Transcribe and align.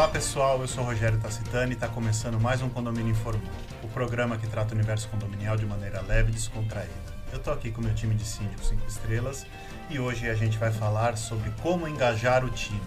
Olá 0.00 0.08
pessoal, 0.08 0.58
eu 0.62 0.66
sou 0.66 0.82
Rogério 0.82 1.18
Tacitani 1.18 1.72
e 1.72 1.74
está 1.74 1.86
começando 1.86 2.40
mais 2.40 2.62
um 2.62 2.70
Condomínio 2.70 3.10
Informal, 3.10 3.42
o 3.82 3.88
programa 3.88 4.38
que 4.38 4.46
trata 4.46 4.72
o 4.72 4.74
universo 4.74 5.06
condominial 5.08 5.58
de 5.58 5.66
maneira 5.66 6.00
leve 6.00 6.30
e 6.30 6.32
descontraída. 6.32 6.90
Eu 7.30 7.36
estou 7.36 7.52
aqui 7.52 7.70
com 7.70 7.82
meu 7.82 7.94
time 7.94 8.14
de 8.14 8.24
síndicos 8.24 8.68
5 8.68 8.86
estrelas 8.88 9.46
e 9.90 9.98
hoje 9.98 10.26
a 10.30 10.34
gente 10.34 10.56
vai 10.56 10.72
falar 10.72 11.18
sobre 11.18 11.50
como 11.62 11.86
engajar 11.86 12.46
o 12.46 12.48
time. 12.48 12.80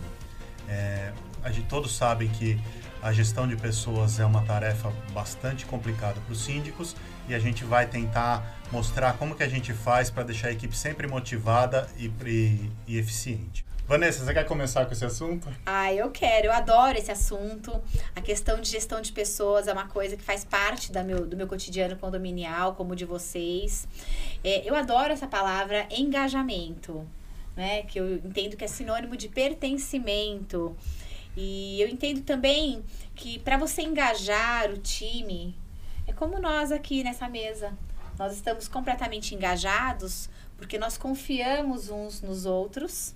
É, 0.68 1.14
a 1.44 1.52
gente 1.52 1.68
todos 1.68 1.96
sabem 1.96 2.30
que 2.30 2.60
a 3.00 3.14
gestão 3.14 3.48
de 3.48 3.56
pessoas 3.56 4.20
é 4.20 4.26
uma 4.26 4.42
tarefa 4.42 4.92
bastante 5.14 5.68
complicada 5.68 6.20
para 6.20 6.34
os 6.34 6.44
síndicos 6.44 6.96
e 7.30 7.36
a 7.36 7.40
gente 7.40 7.64
vai 7.64 7.86
tentar 7.86 8.44
mostrar 8.72 9.14
como 9.20 9.36
que 9.36 9.44
a 9.44 9.48
gente 9.48 9.72
faz 9.72 10.10
para 10.10 10.24
deixar 10.24 10.48
a 10.48 10.52
equipe 10.52 10.76
sempre 10.76 11.06
motivada 11.06 11.88
e, 11.96 12.12
e, 12.26 12.72
e 12.88 12.98
eficiente. 12.98 13.64
Vanessa, 13.86 14.24
você 14.24 14.34
quer 14.34 14.46
começar 14.46 14.86
com 14.86 14.94
esse 14.94 15.04
assunto? 15.04 15.50
Ah, 15.66 15.94
eu 15.94 16.10
quero, 16.10 16.48
eu 16.48 16.54
adoro 16.54 16.98
esse 16.98 17.12
assunto. 17.12 17.84
A 18.16 18.22
questão 18.22 18.62
de 18.62 18.70
gestão 18.70 19.02
de 19.02 19.12
pessoas 19.12 19.68
é 19.68 19.74
uma 19.74 19.88
coisa 19.88 20.16
que 20.16 20.24
faz 20.24 20.46
parte 20.46 20.90
da 20.90 21.04
meu, 21.04 21.26
do 21.26 21.36
meu 21.36 21.48
cotidiano 21.48 21.98
condominial, 21.98 22.76
como 22.76 22.96
de 22.96 23.04
vocês. 23.04 23.86
É, 24.42 24.68
eu 24.68 24.74
adoro 24.74 25.12
essa 25.12 25.28
palavra 25.28 25.86
engajamento, 25.92 27.06
né? 27.58 27.84
Que 27.84 28.00
eu 28.00 28.16
entendo 28.16 28.56
que 28.56 28.64
é 28.64 28.68
sinônimo 28.68 29.18
de 29.18 29.28
pertencimento. 29.28 30.74
E 31.36 31.82
eu 31.82 31.90
entendo 31.90 32.22
também 32.22 32.82
que 33.14 33.38
para 33.40 33.58
você 33.58 33.82
engajar 33.82 34.72
o 34.72 34.78
time, 34.78 35.58
é 36.08 36.14
como 36.14 36.40
nós 36.40 36.72
aqui 36.72 37.04
nessa 37.04 37.28
mesa. 37.28 37.74
Nós 38.18 38.34
estamos 38.34 38.70
completamente 38.70 39.36
engajados 39.36 40.30
porque 40.58 40.78
nós 40.78 40.98
confiamos 40.98 41.90
uns 41.90 42.22
nos 42.22 42.46
outros 42.46 43.14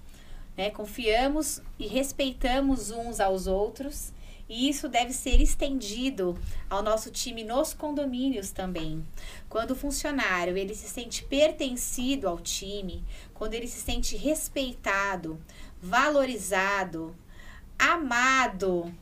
né? 0.58 0.72
Confiamos 0.72 1.62
e 1.78 1.86
respeitamos 1.86 2.90
uns 2.90 3.20
aos 3.20 3.46
outros. 3.46 4.12
E 4.50 4.70
isso 4.70 4.88
deve 4.88 5.12
ser 5.12 5.42
estendido 5.42 6.40
ao 6.70 6.82
nosso 6.82 7.12
time 7.12 7.44
nos 7.44 7.74
condomínios 7.74 8.50
também. 8.50 9.06
Quando 9.50 9.72
o 9.72 9.76
funcionário 9.76 10.58
ele 10.58 10.74
se 10.74 10.88
sente 10.88 11.24
pertencido 11.26 12.30
ao 12.30 12.40
time, 12.40 13.04
quando 13.34 13.54
ele 13.56 13.68
se 13.68 13.82
sente 13.82 14.16
respeitado, 14.16 15.38
valorizado, 15.82 17.14
amado, 17.78 18.94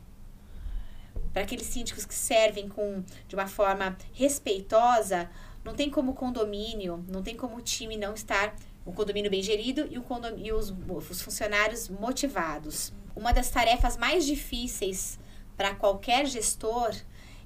para 1.32 1.42
aqueles 1.42 1.66
síndicos 1.66 2.04
que 2.04 2.14
servem 2.14 2.68
com 2.68 3.04
de 3.28 3.36
uma 3.36 3.46
forma 3.46 3.96
respeitosa, 4.12 5.30
não 5.64 5.74
tem 5.74 5.88
como 5.88 6.14
condomínio, 6.14 7.04
não 7.08 7.22
tem 7.22 7.36
como 7.36 7.60
time 7.60 7.96
não 7.96 8.14
estar 8.14 8.56
um 8.86 8.92
condomínio 8.92 9.30
bem 9.30 9.42
gerido 9.42 9.88
e, 9.90 9.98
condomínio, 10.00 10.46
e 10.46 10.52
os, 10.52 10.72
os 10.88 11.20
funcionários 11.20 11.88
motivados. 11.88 12.92
Uma 13.14 13.32
das 13.32 13.50
tarefas 13.50 13.96
mais 13.96 14.24
difíceis 14.24 15.18
para 15.56 15.74
qualquer 15.74 16.26
gestor 16.26 16.94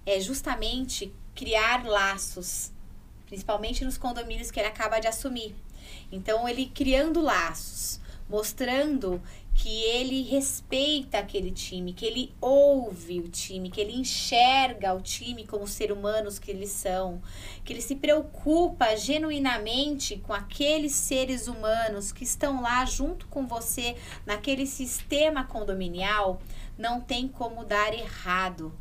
é 0.04 0.20
justamente 0.20 1.12
criar 1.34 1.86
laços, 1.86 2.72
principalmente 3.26 3.84
nos 3.84 3.96
condomínios 3.96 4.50
que 4.50 4.60
ele 4.60 4.68
acaba 4.68 4.98
de 4.98 5.06
assumir. 5.06 5.54
Então, 6.12 6.48
ele 6.48 6.66
criando 6.66 7.20
laços, 7.20 8.00
mostrando 8.28 9.22
que 9.54 9.82
ele 9.82 10.22
respeita 10.22 11.18
aquele 11.18 11.50
time, 11.50 11.92
que 11.92 12.06
ele 12.06 12.34
ouve 12.40 13.20
o 13.20 13.28
time, 13.28 13.70
que 13.70 13.80
ele 13.80 13.94
enxerga 13.96 14.94
o 14.94 15.00
time 15.00 15.46
como 15.46 15.66
ser 15.66 15.92
humanos 15.92 16.38
que 16.38 16.50
eles 16.50 16.70
são, 16.70 17.20
que 17.64 17.72
ele 17.72 17.82
se 17.82 17.96
preocupa 17.96 18.96
genuinamente 18.96 20.16
com 20.16 20.32
aqueles 20.32 20.92
seres 20.92 21.46
humanos 21.46 22.10
que 22.10 22.24
estão 22.24 22.62
lá 22.62 22.84
junto 22.84 23.26
com 23.26 23.46
você 23.46 23.96
naquele 24.24 24.66
sistema 24.66 25.44
condominial, 25.44 26.40
não 26.78 27.00
tem 27.00 27.28
como 27.28 27.64
dar 27.64 27.92
errado. 27.92 28.72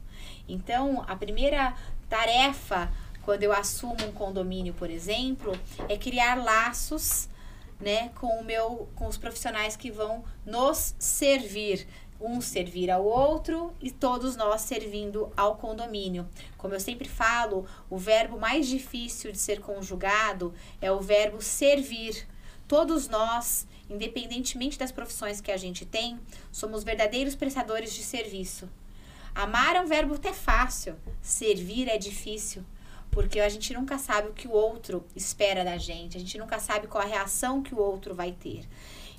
Então, 0.47 1.03
a 1.07 1.15
primeira 1.15 1.75
tarefa 2.07 2.91
quando 3.29 3.43
eu 3.43 3.53
assumo 3.53 3.95
um 4.07 4.11
condomínio, 4.11 4.73
por 4.73 4.89
exemplo, 4.89 5.51
é 5.87 5.95
criar 5.95 6.35
laços 6.35 7.29
né, 7.79 8.09
com 8.15 8.27
o 8.39 8.43
meu, 8.43 8.89
com 8.95 9.07
os 9.07 9.17
profissionais 9.17 9.75
que 9.75 9.89
vão 9.89 10.23
nos 10.45 10.95
servir, 10.99 11.87
um 12.19 12.41
servir 12.41 12.91
ao 12.91 13.05
outro 13.05 13.73
e 13.81 13.89
todos 13.89 14.35
nós 14.35 14.61
servindo 14.61 15.31
ao 15.37 15.55
condomínio. 15.55 16.27
Como 16.57 16.73
eu 16.73 16.79
sempre 16.79 17.07
falo, 17.07 17.65
o 17.89 17.97
verbo 17.97 18.37
mais 18.37 18.67
difícil 18.67 19.31
de 19.31 19.37
ser 19.37 19.61
conjugado 19.61 20.53
é 20.81 20.91
o 20.91 20.99
verbo 20.99 21.41
servir. 21.41 22.27
Todos 22.67 23.07
nós, 23.07 23.65
independentemente 23.89 24.77
das 24.77 24.91
profissões 24.91 25.39
que 25.39 25.51
a 25.51 25.57
gente 25.57 25.85
tem, 25.85 26.19
somos 26.51 26.83
verdadeiros 26.83 27.35
prestadores 27.35 27.93
de 27.93 28.03
serviço. 28.03 28.69
Amar 29.33 29.77
é 29.77 29.81
um 29.81 29.87
verbo 29.87 30.15
até 30.15 30.33
fácil, 30.33 30.97
servir 31.21 31.87
é 31.87 31.97
difícil 31.97 32.65
porque 33.11 33.39
a 33.39 33.49
gente 33.49 33.73
nunca 33.73 33.97
sabe 33.97 34.29
o 34.29 34.33
que 34.33 34.47
o 34.47 34.51
outro 34.51 35.05
espera 35.15 35.63
da 35.63 35.77
gente, 35.77 36.17
a 36.17 36.19
gente 36.19 36.37
nunca 36.37 36.59
sabe 36.59 36.87
qual 36.87 37.03
a 37.03 37.07
reação 37.07 37.61
que 37.61 37.73
o 37.73 37.79
outro 37.79 38.13
vai 38.13 38.31
ter. 38.31 38.67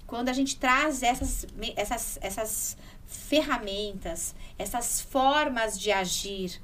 Quando 0.06 0.28
a 0.28 0.32
gente 0.32 0.56
traz 0.56 1.02
essas, 1.02 1.46
essas, 1.76 2.18
essas 2.20 2.76
ferramentas, 3.06 4.34
essas 4.58 5.00
formas 5.00 5.78
de 5.78 5.92
agir 5.92 6.60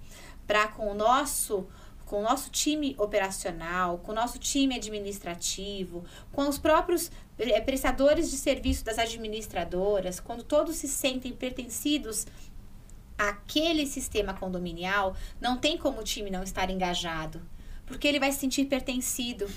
para 0.46 0.68
com 0.68 0.90
o 0.90 0.94
nosso 0.94 1.66
com 2.06 2.20
o 2.20 2.22
nosso 2.22 2.50
time 2.50 2.94
operacional, 2.98 3.98
com 3.98 4.12
o 4.12 4.14
nosso 4.14 4.38
time 4.38 4.76
administrativo, 4.76 6.04
com 6.30 6.48
os 6.48 6.56
próprios 6.56 7.10
eh, 7.36 7.60
prestadores 7.60 8.30
de 8.30 8.36
serviço 8.36 8.84
das 8.84 8.96
administradoras, 8.96 10.20
quando 10.20 10.44
todos 10.44 10.76
se 10.76 10.86
sentem 10.86 11.32
pertencidos 11.32 12.24
aquele 13.18 13.86
sistema 13.86 14.34
condominial, 14.34 15.16
não 15.40 15.56
tem 15.56 15.76
como 15.76 16.00
o 16.00 16.04
time 16.04 16.30
não 16.30 16.42
estar 16.42 16.70
engajado, 16.70 17.40
porque 17.86 18.06
ele 18.06 18.20
vai 18.20 18.32
se 18.32 18.38
sentir 18.38 18.66
pertencido. 18.66 19.48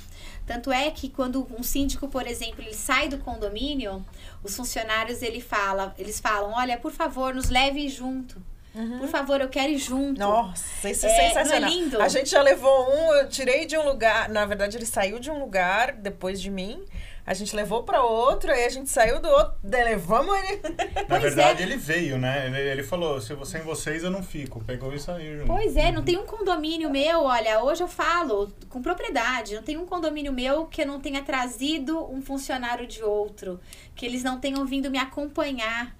Tanto 0.45 0.71
é 0.71 0.89
que 0.91 1.09
quando 1.09 1.47
um 1.57 1.63
síndico, 1.63 2.07
por 2.07 2.25
exemplo, 2.27 2.61
ele 2.61 2.73
sai 2.73 3.07
do 3.07 3.17
condomínio, 3.19 4.05
os 4.43 4.55
funcionários 4.55 5.21
ele 5.21 5.41
fala, 5.41 5.93
eles 5.97 6.19
falam: 6.19 6.51
"Olha, 6.51 6.77
por 6.77 6.91
favor, 6.91 7.33
nos 7.33 7.49
leve 7.49 7.87
junto". 7.89 8.41
Uhum. 8.73 8.99
Por 8.99 9.07
favor, 9.07 9.41
eu 9.41 9.49
quero 9.49 9.71
ir 9.71 9.79
junto. 9.79 10.19
Nossa, 10.19 10.89
isso 10.89 11.05
é, 11.05 11.09
é 11.09 11.27
sensacional. 11.27 11.69
É 11.69 11.73
lindo? 11.73 12.01
A 12.01 12.07
gente 12.07 12.29
já 12.29 12.41
levou 12.41 12.87
um, 12.87 13.13
eu 13.15 13.27
tirei 13.27 13.65
de 13.65 13.75
um 13.75 13.83
lugar, 13.83 14.29
na 14.29 14.45
verdade 14.45 14.77
ele 14.77 14.85
saiu 14.85 15.19
de 15.19 15.31
um 15.31 15.39
lugar 15.39 15.93
depois 15.93 16.39
de 16.39 16.51
mim 16.51 16.85
a 17.29 17.33
gente 17.35 17.55
levou 17.55 17.83
para 17.83 18.01
outro, 18.03 18.51
aí 18.51 18.65
a 18.65 18.69
gente 18.69 18.89
saiu 18.89 19.21
do 19.21 19.29
outro, 19.29 19.53
levamos 19.63 20.35
ele. 20.35 20.61
Na 20.95 21.03
pois 21.07 21.21
verdade, 21.21 21.61
é. 21.61 21.65
ele 21.67 21.77
veio, 21.77 22.17
né? 22.17 22.47
Ele, 22.47 22.57
ele 22.57 22.81
falou: 22.81 23.21
se 23.21 23.35
você 23.35 23.59
em 23.59 23.61
vocês, 23.61 24.03
eu 24.03 24.09
não 24.09 24.23
fico. 24.23 24.63
Pegou 24.63 24.91
e 24.95 24.99
saiu. 24.99 25.45
Pois 25.45 25.77
é, 25.77 25.91
não 25.91 26.01
tem 26.01 26.17
um 26.17 26.25
condomínio 26.25 26.89
meu, 26.89 27.25
olha, 27.25 27.63
hoje 27.63 27.83
eu 27.83 27.87
falo 27.87 28.51
com 28.67 28.81
propriedade, 28.81 29.53
não 29.53 29.61
tem 29.61 29.77
um 29.77 29.85
condomínio 29.85 30.33
meu 30.33 30.65
que 30.65 30.81
eu 30.81 30.87
não 30.87 30.99
tenha 30.99 31.21
trazido 31.21 32.03
um 32.11 32.19
funcionário 32.19 32.87
de 32.87 33.03
outro, 33.03 33.59
que 33.95 34.07
eles 34.07 34.23
não 34.23 34.39
tenham 34.39 34.65
vindo 34.65 34.89
me 34.89 34.97
acompanhar 34.97 35.95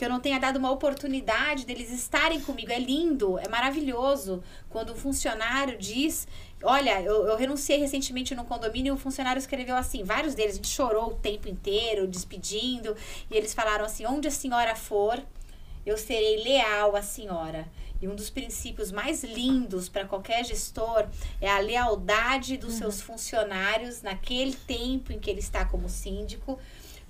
que 0.00 0.04
eu 0.06 0.08
não 0.08 0.18
tenha 0.18 0.40
dado 0.40 0.56
uma 0.56 0.70
oportunidade 0.70 1.66
deles 1.66 1.90
estarem 1.90 2.40
comigo. 2.40 2.72
É 2.72 2.78
lindo, 2.78 3.38
é 3.38 3.46
maravilhoso 3.50 4.42
quando 4.70 4.94
um 4.94 4.96
funcionário 4.96 5.76
diz 5.76 6.26
Olha, 6.62 7.02
eu, 7.02 7.26
eu 7.26 7.36
renunciei 7.36 7.78
recentemente 7.78 8.34
no 8.34 8.46
condomínio 8.46 8.92
e 8.92 8.94
o 8.94 8.98
funcionário 8.98 9.38
escreveu 9.38 9.76
assim, 9.76 10.02
vários 10.02 10.34
deles, 10.34 10.52
a 10.52 10.56
gente 10.56 10.68
chorou 10.68 11.08
o 11.08 11.14
tempo 11.16 11.48
inteiro, 11.48 12.06
despedindo, 12.06 12.96
e 13.30 13.36
eles 13.36 13.52
falaram 13.52 13.84
assim: 13.84 14.06
onde 14.06 14.28
a 14.28 14.30
senhora 14.30 14.74
for, 14.74 15.22
eu 15.84 15.98
serei 15.98 16.42
leal 16.44 16.96
à 16.96 17.02
senhora. 17.02 17.68
E 18.00 18.08
um 18.08 18.14
dos 18.14 18.30
princípios 18.30 18.90
mais 18.90 19.22
lindos 19.22 19.90
para 19.90 20.06
qualquer 20.06 20.46
gestor 20.46 21.06
é 21.42 21.50
a 21.50 21.58
lealdade 21.58 22.56
dos 22.56 22.72
uhum. 22.72 22.78
seus 22.78 23.02
funcionários 23.02 24.00
naquele 24.00 24.54
tempo 24.54 25.12
em 25.12 25.18
que 25.18 25.28
ele 25.28 25.40
está 25.40 25.66
como 25.66 25.90
síndico 25.90 26.58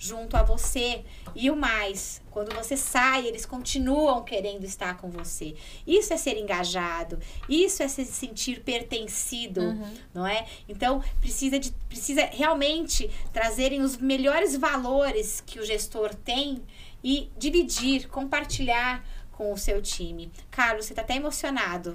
junto 0.00 0.34
a 0.34 0.42
você. 0.42 1.04
E 1.34 1.50
o 1.50 1.54
mais, 1.54 2.22
quando 2.30 2.54
você 2.54 2.74
sai, 2.74 3.26
eles 3.26 3.44
continuam 3.44 4.24
querendo 4.24 4.64
estar 4.64 4.96
com 4.96 5.10
você. 5.10 5.54
Isso 5.86 6.12
é 6.14 6.16
ser 6.16 6.38
engajado, 6.38 7.18
isso 7.46 7.82
é 7.82 7.88
se 7.88 8.06
sentir 8.06 8.62
pertencido, 8.62 9.60
uhum. 9.60 9.94
não 10.14 10.26
é? 10.26 10.46
Então, 10.66 11.04
precisa 11.20 11.58
de 11.58 11.70
precisa 11.86 12.24
realmente 12.32 13.10
trazerem 13.32 13.82
os 13.82 13.98
melhores 13.98 14.56
valores 14.56 15.42
que 15.44 15.60
o 15.60 15.66
gestor 15.66 16.14
tem 16.14 16.62
e 17.04 17.30
dividir, 17.36 18.08
compartilhar 18.08 19.04
com 19.32 19.52
o 19.52 19.58
seu 19.58 19.82
time. 19.82 20.30
Carlos, 20.50 20.86
você 20.86 20.92
está 20.92 21.02
até 21.02 21.16
emocionado. 21.16 21.94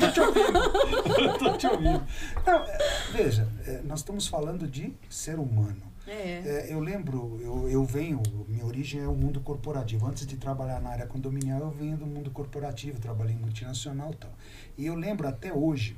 tô 0.00 0.10
te 0.10 0.20
ouvindo. 0.20 1.38
tô 1.38 1.56
te 1.56 1.66
ouvindo. 1.66 2.06
Não, 2.46 2.66
veja, 3.12 3.48
é, 3.66 3.80
nós 3.82 4.00
estamos 4.00 4.26
falando 4.26 4.66
de 4.66 4.94
ser 5.08 5.38
humano. 5.38 5.91
É. 6.06 6.42
É, 6.44 6.66
eu 6.72 6.80
lembro, 6.80 7.38
eu, 7.40 7.68
eu 7.68 7.84
venho, 7.84 8.20
minha 8.48 8.64
origem 8.64 9.00
é 9.00 9.06
o 9.06 9.14
mundo 9.14 9.40
corporativo. 9.40 10.06
Antes 10.06 10.26
de 10.26 10.36
trabalhar 10.36 10.80
na 10.80 10.90
área 10.90 11.06
condominial, 11.06 11.60
eu 11.60 11.70
venho 11.70 11.96
do 11.96 12.06
mundo 12.06 12.30
corporativo, 12.30 12.98
trabalhei 12.98 13.34
em 13.34 13.38
multinacional 13.38 14.10
e 14.12 14.16
tal. 14.16 14.32
E 14.76 14.86
eu 14.86 14.94
lembro 14.94 15.28
até 15.28 15.52
hoje, 15.52 15.96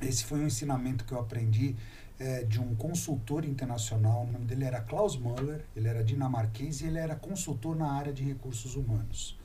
esse 0.00 0.24
foi 0.24 0.40
um 0.40 0.46
ensinamento 0.46 1.04
que 1.04 1.12
eu 1.12 1.18
aprendi 1.18 1.74
é, 2.18 2.44
de 2.44 2.60
um 2.60 2.74
consultor 2.74 3.46
internacional, 3.46 4.24
o 4.24 4.30
nome 4.30 4.44
dele 4.44 4.64
era 4.64 4.80
Klaus 4.82 5.16
Müller, 5.16 5.64
ele 5.74 5.88
era 5.88 6.04
dinamarquês 6.04 6.82
e 6.82 6.86
ele 6.86 6.98
era 6.98 7.16
consultor 7.16 7.74
na 7.74 7.90
área 7.92 8.12
de 8.12 8.22
recursos 8.22 8.76
humanos. 8.76 9.38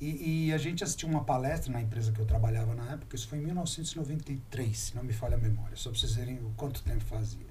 E, 0.00 0.48
e, 0.48 0.52
a 0.52 0.58
gente 0.58 0.84
assistiu 0.84 1.08
uma 1.08 1.24
palestra 1.24 1.72
na 1.72 1.80
empresa 1.80 2.12
que 2.12 2.20
eu 2.20 2.26
trabalhava 2.26 2.74
na 2.74 2.92
época, 2.92 3.16
isso 3.16 3.28
foi 3.28 3.38
em 3.38 3.42
1993, 3.42 4.78
se 4.78 4.94
não 4.94 5.02
me 5.02 5.12
falha 5.12 5.36
a 5.36 5.40
memória, 5.40 5.74
só 5.76 5.90
para 5.90 5.98
vocês 5.98 6.14
verem 6.14 6.36
o 6.38 6.52
quanto 6.54 6.82
tempo 6.82 7.02
fazia. 7.04 7.45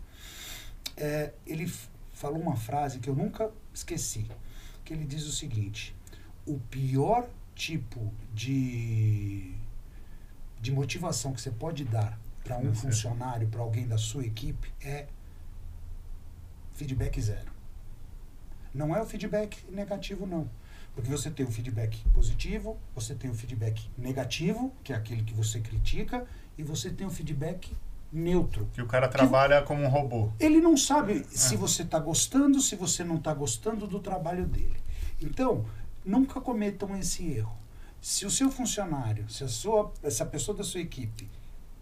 É, 0.98 1.34
ele 1.46 1.72
falou 2.14 2.42
uma 2.42 2.56
frase 2.56 3.00
que 3.00 3.10
eu 3.10 3.16
nunca 3.16 3.52
esqueci, 3.74 4.26
que 4.84 4.94
ele 4.94 5.06
diz 5.06 5.26
o 5.26 5.32
seguinte, 5.32 5.96
o 6.46 6.60
pior 6.60 7.28
tipo 7.54 8.12
de, 8.34 9.54
de 10.60 10.72
motivação 10.72 11.34
que 11.34 11.42
você 11.42 11.52
pode 11.52 11.84
dar 11.84 12.20
para 12.44 12.58
um 12.60 12.74
funcionário, 12.74 13.48
para 13.48 13.62
alguém 13.62 13.88
da 13.88 13.98
sua 13.98 14.26
equipe, 14.26 14.72
é 14.82 15.08
feedback 16.74 17.20
zero. 17.22 17.52
Não 18.74 18.96
é 18.96 19.02
o 19.02 19.06
feedback 19.06 19.66
negativo, 19.70 20.28
não 20.28 20.50
porque 20.96 21.12
você 21.12 21.30
tem 21.30 21.46
o 21.46 21.52
feedback 21.52 22.02
positivo, 22.14 22.80
você 22.96 23.14
tem 23.14 23.30
o 23.30 23.34
feedback 23.34 23.90
negativo, 23.98 24.74
que 24.82 24.94
é 24.94 24.96
aquele 24.96 25.24
que 25.24 25.34
você 25.34 25.60
critica, 25.60 26.26
e 26.58 26.64
você 26.64 26.90
tem 26.90 27.06
o 27.06 27.10
feedback 27.10 27.76
neutro. 28.16 28.70
Que 28.74 28.82
o 28.82 28.88
cara 28.88 29.08
trabalha 29.08 29.62
como 29.62 29.84
um 29.84 29.90
robô. 29.90 30.32
Ele 30.40 30.62
não 30.62 30.78
sabe 30.78 31.20
é. 31.20 31.24
se 31.24 31.58
você 31.58 31.84
está 31.84 32.00
gostando, 32.00 32.62
se 32.62 32.76
você 32.76 33.04
não 33.04 33.18
está 33.18 33.34
gostando 33.34 33.86
do 33.86 34.00
trabalho 34.00 34.46
dele. 34.46 34.78
Então, 35.22 35.66
nunca 36.04 36.40
cometam 36.40 36.96
esse 36.98 37.26
erro. 37.32 37.58
Se 38.02 38.26
o 38.26 38.32
seu 38.32 38.50
funcionário, 38.50 39.30
se 39.30 39.44
a 39.44 39.48
sua, 39.48 39.92
essa 40.02 40.26
pessoa 40.26 40.56
da 40.56 40.64
sua 40.64 40.80
equipe 40.80 41.30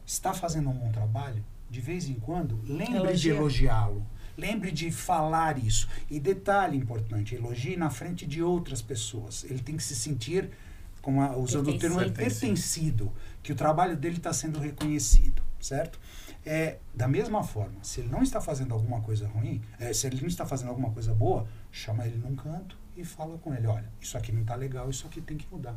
está 0.06 0.34
fazendo 0.34 0.70
um 0.70 0.74
bom 0.74 0.92
trabalho, 0.92 1.44
de 1.70 1.80
vez 1.80 2.10
em 2.10 2.16
quando, 2.16 2.60
lembre 2.64 2.96
Elogia. 2.96 3.16
de 3.16 3.30
elogiá-lo. 3.30 4.06
Lembre 4.36 4.72
de 4.72 4.90
falar 4.90 5.64
isso. 5.64 5.88
E 6.10 6.20
detalhe 6.20 6.78
importante, 6.78 7.36
elogie 7.36 7.78
na 7.78 7.92
frente 7.92 8.26
de 8.26 8.42
outras 8.42 8.82
pessoas. 8.82 9.44
Ele 9.44 9.60
tem 9.60 9.78
que 9.78 9.84
se 9.84 9.96
sentir, 9.96 10.50
como 11.04 11.22
a, 11.22 11.38
usando 11.38 11.70
o 11.70 11.78
termo, 11.78 12.00
pertencido, 12.12 13.12
que 13.44 13.52
o 13.52 13.56
trabalho 13.56 13.96
dele 13.96 14.18
está 14.18 14.34
sendo 14.34 14.60
reconhecido, 14.60 15.43
certo? 15.64 16.00
É, 16.46 16.78
da 16.94 17.08
mesma 17.08 17.42
forma, 17.42 17.82
se 17.82 18.02
ele 18.02 18.10
não 18.10 18.22
está 18.22 18.42
fazendo 18.42 18.74
alguma 18.74 19.02
coisa 19.02 19.28
ruim, 19.28 19.62
é, 19.80 19.94
se 19.94 20.06
ele 20.06 20.20
não 20.20 20.28
está 20.28 20.46
fazendo 20.46 20.70
alguma 20.70 20.92
coisa 20.92 21.14
boa, 21.14 21.48
chama 21.72 22.06
ele 22.06 22.18
num 22.18 22.36
canto 22.36 22.78
e 22.98 23.06
fala 23.06 23.38
com 23.38 23.54
ele, 23.54 23.66
olha, 23.66 23.90
isso 24.00 24.18
aqui 24.18 24.32
não 24.32 24.42
está 24.42 24.56
legal, 24.56 24.90
isso 24.90 25.08
aqui 25.08 25.22
tem 25.22 25.38
que 25.38 25.48
mudar. 25.50 25.76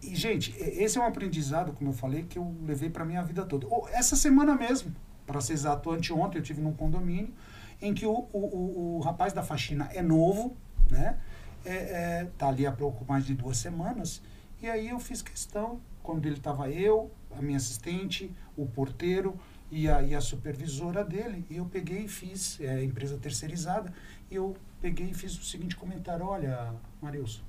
E, 0.00 0.14
gente, 0.14 0.54
esse 0.58 0.98
é 0.98 1.00
um 1.00 1.06
aprendizado, 1.06 1.72
como 1.72 1.90
eu 1.90 1.94
falei, 1.94 2.22
que 2.22 2.38
eu 2.38 2.54
levei 2.64 2.90
para 2.90 3.04
minha 3.04 3.22
vida 3.22 3.44
toda. 3.44 3.66
essa 3.90 4.14
semana 4.14 4.54
mesmo, 4.54 4.94
para 5.26 5.40
ser 5.40 5.52
exato, 5.54 5.90
anteontem 5.90 6.38
eu 6.38 6.42
tive 6.42 6.60
num 6.60 6.72
condomínio, 6.72 7.34
em 7.80 7.92
que 7.92 8.06
o, 8.06 8.28
o, 8.32 8.38
o, 8.38 8.96
o 8.96 9.00
rapaz 9.00 9.32
da 9.32 9.42
faxina 9.42 9.90
é 9.92 10.00
novo, 10.02 10.56
né? 10.88 11.18
É, 11.64 11.72
é, 11.72 12.28
tá 12.38 12.48
ali 12.48 12.66
há 12.66 12.72
pouco 12.72 13.04
mais 13.04 13.24
de 13.24 13.34
duas 13.34 13.56
semanas. 13.56 14.22
E 14.60 14.68
aí 14.68 14.88
eu 14.88 14.98
fiz 14.98 15.22
questão, 15.22 15.80
quando 16.02 16.26
ele 16.26 16.36
estava 16.36 16.68
eu, 16.70 17.10
a 17.38 17.42
minha 17.42 17.56
assistente, 17.56 18.30
o 18.56 18.66
porteiro 18.66 19.38
e 19.70 19.88
a, 19.88 20.02
e 20.02 20.14
a 20.14 20.20
supervisora 20.20 21.02
dele, 21.04 21.44
e 21.48 21.56
eu 21.56 21.64
peguei 21.64 22.04
e 22.04 22.08
fiz, 22.08 22.60
é, 22.60 22.84
empresa 22.84 23.16
terceirizada, 23.16 23.92
e 24.30 24.34
eu 24.34 24.56
peguei 24.80 25.10
e 25.10 25.14
fiz 25.14 25.38
o 25.38 25.44
seguinte 25.44 25.76
comentário, 25.76 26.26
olha, 26.26 26.74
Marilson, 27.00 27.42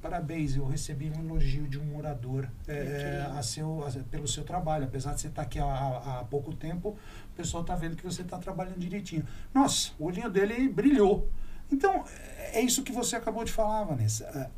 parabéns, 0.00 0.56
eu 0.56 0.66
recebi 0.66 1.10
um 1.10 1.20
elogio 1.20 1.66
de 1.66 1.78
um 1.78 1.84
morador 1.84 2.48
é, 2.66 3.26
a 3.36 3.42
seu, 3.42 3.84
a, 3.86 3.90
pelo 4.10 4.28
seu 4.28 4.44
trabalho. 4.44 4.84
Apesar 4.84 5.14
de 5.14 5.20
você 5.20 5.28
estar 5.28 5.42
tá 5.42 5.46
aqui 5.46 5.58
há, 5.58 5.64
há, 5.64 6.24
pouco 6.24 6.54
tempo, 6.54 6.96
o 7.32 7.36
pessoal 7.36 7.62
está 7.62 7.74
vendo 7.74 7.96
que 7.96 8.04
você 8.04 8.22
está 8.22 8.38
trabalhando 8.38 8.78
direitinho. 8.78 9.26
Nossa, 9.52 9.92
o 9.98 10.04
olhinho 10.04 10.30
dele 10.30 10.68
brilhou. 10.68 11.28
Então, 11.70 12.04
é 12.52 12.60
isso 12.60 12.82
que 12.82 12.92
você 12.92 13.16
acabou 13.16 13.44
de 13.44 13.52
falar, 13.52 13.84
Vanessa. 13.84 14.50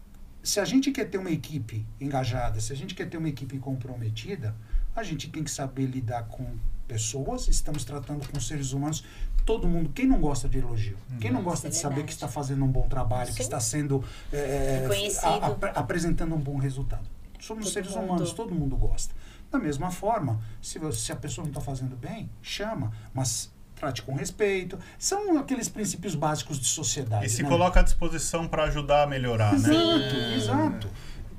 Se 0.43 0.59
a 0.61 0.65
gente 0.65 0.91
quer 0.91 1.05
ter 1.07 1.19
uma 1.19 1.31
equipe 1.31 1.87
engajada, 2.01 2.61
se 2.61 2.73
a 2.73 2.77
gente 2.77 2.95
quer 2.95 3.09
ter 3.09 3.17
uma 3.17 3.29
equipe 3.29 3.59
comprometida, 3.59 4.55
a 4.95 5.03
gente 5.03 5.29
tem 5.31 5.45
que 5.45 5.51
saber 5.51 5.87
lidar 5.87 6.25
com 6.29 6.57
pessoas, 6.89 7.47
estamos 7.47 7.85
tratando 7.85 8.27
com 8.29 8.41
seres 8.41 8.73
humanos 8.73 9.05
todo 9.45 9.67
mundo, 9.67 9.91
quem 9.91 10.07
não 10.07 10.21
gosta 10.21 10.49
de 10.49 10.59
elogio? 10.59 10.97
Quem 11.21 11.31
não 11.31 11.43
gosta 11.43 11.67
é 11.67 11.71
de 11.71 11.77
saber 11.77 12.05
que 12.05 12.13
está 12.13 12.29
fazendo 12.29 12.65
um 12.65 12.69
bom 12.69 12.87
trabalho, 12.89 13.31
Sim. 13.31 13.37
que 13.37 13.43
está 13.43 13.59
sendo 13.59 14.05
é, 14.33 14.87
a, 15.23 15.29
a, 15.29 15.81
apresentando 15.81 16.35
um 16.35 16.39
bom 16.39 16.57
resultado? 16.57 17.09
Somos 17.41 17.65
todo 17.65 17.73
seres 17.73 17.91
mundo. 17.91 18.05
humanos, 18.05 18.33
todo 18.33 18.55
mundo 18.55 18.77
gosta. 18.77 19.15
Da 19.51 19.59
mesma 19.59 19.91
forma, 19.91 20.41
se, 20.63 20.79
você, 20.79 21.01
se 21.01 21.13
a 21.13 21.17
pessoa 21.17 21.45
não 21.45 21.51
está 21.51 21.61
fazendo 21.61 21.97
bem, 21.97 22.31
chama, 22.41 22.93
mas 23.13 23.51
trate 23.81 24.03
com 24.03 24.15
respeito. 24.15 24.79
São 24.99 25.38
aqueles 25.38 25.69
princípios 25.69 26.15
básicos 26.15 26.61
de 26.61 26.67
sociedade. 26.67 27.27
E 27.27 27.31
se 27.31 27.43
né? 27.43 27.49
coloca 27.49 27.81
à 27.81 27.82
disposição 27.82 28.47
para 28.47 28.65
ajudar 28.65 29.05
a 29.05 29.06
melhorar, 29.06 29.55
exato, 29.55 29.75
né? 29.75 30.06
Exato, 30.06 30.17
exato. 30.37 30.91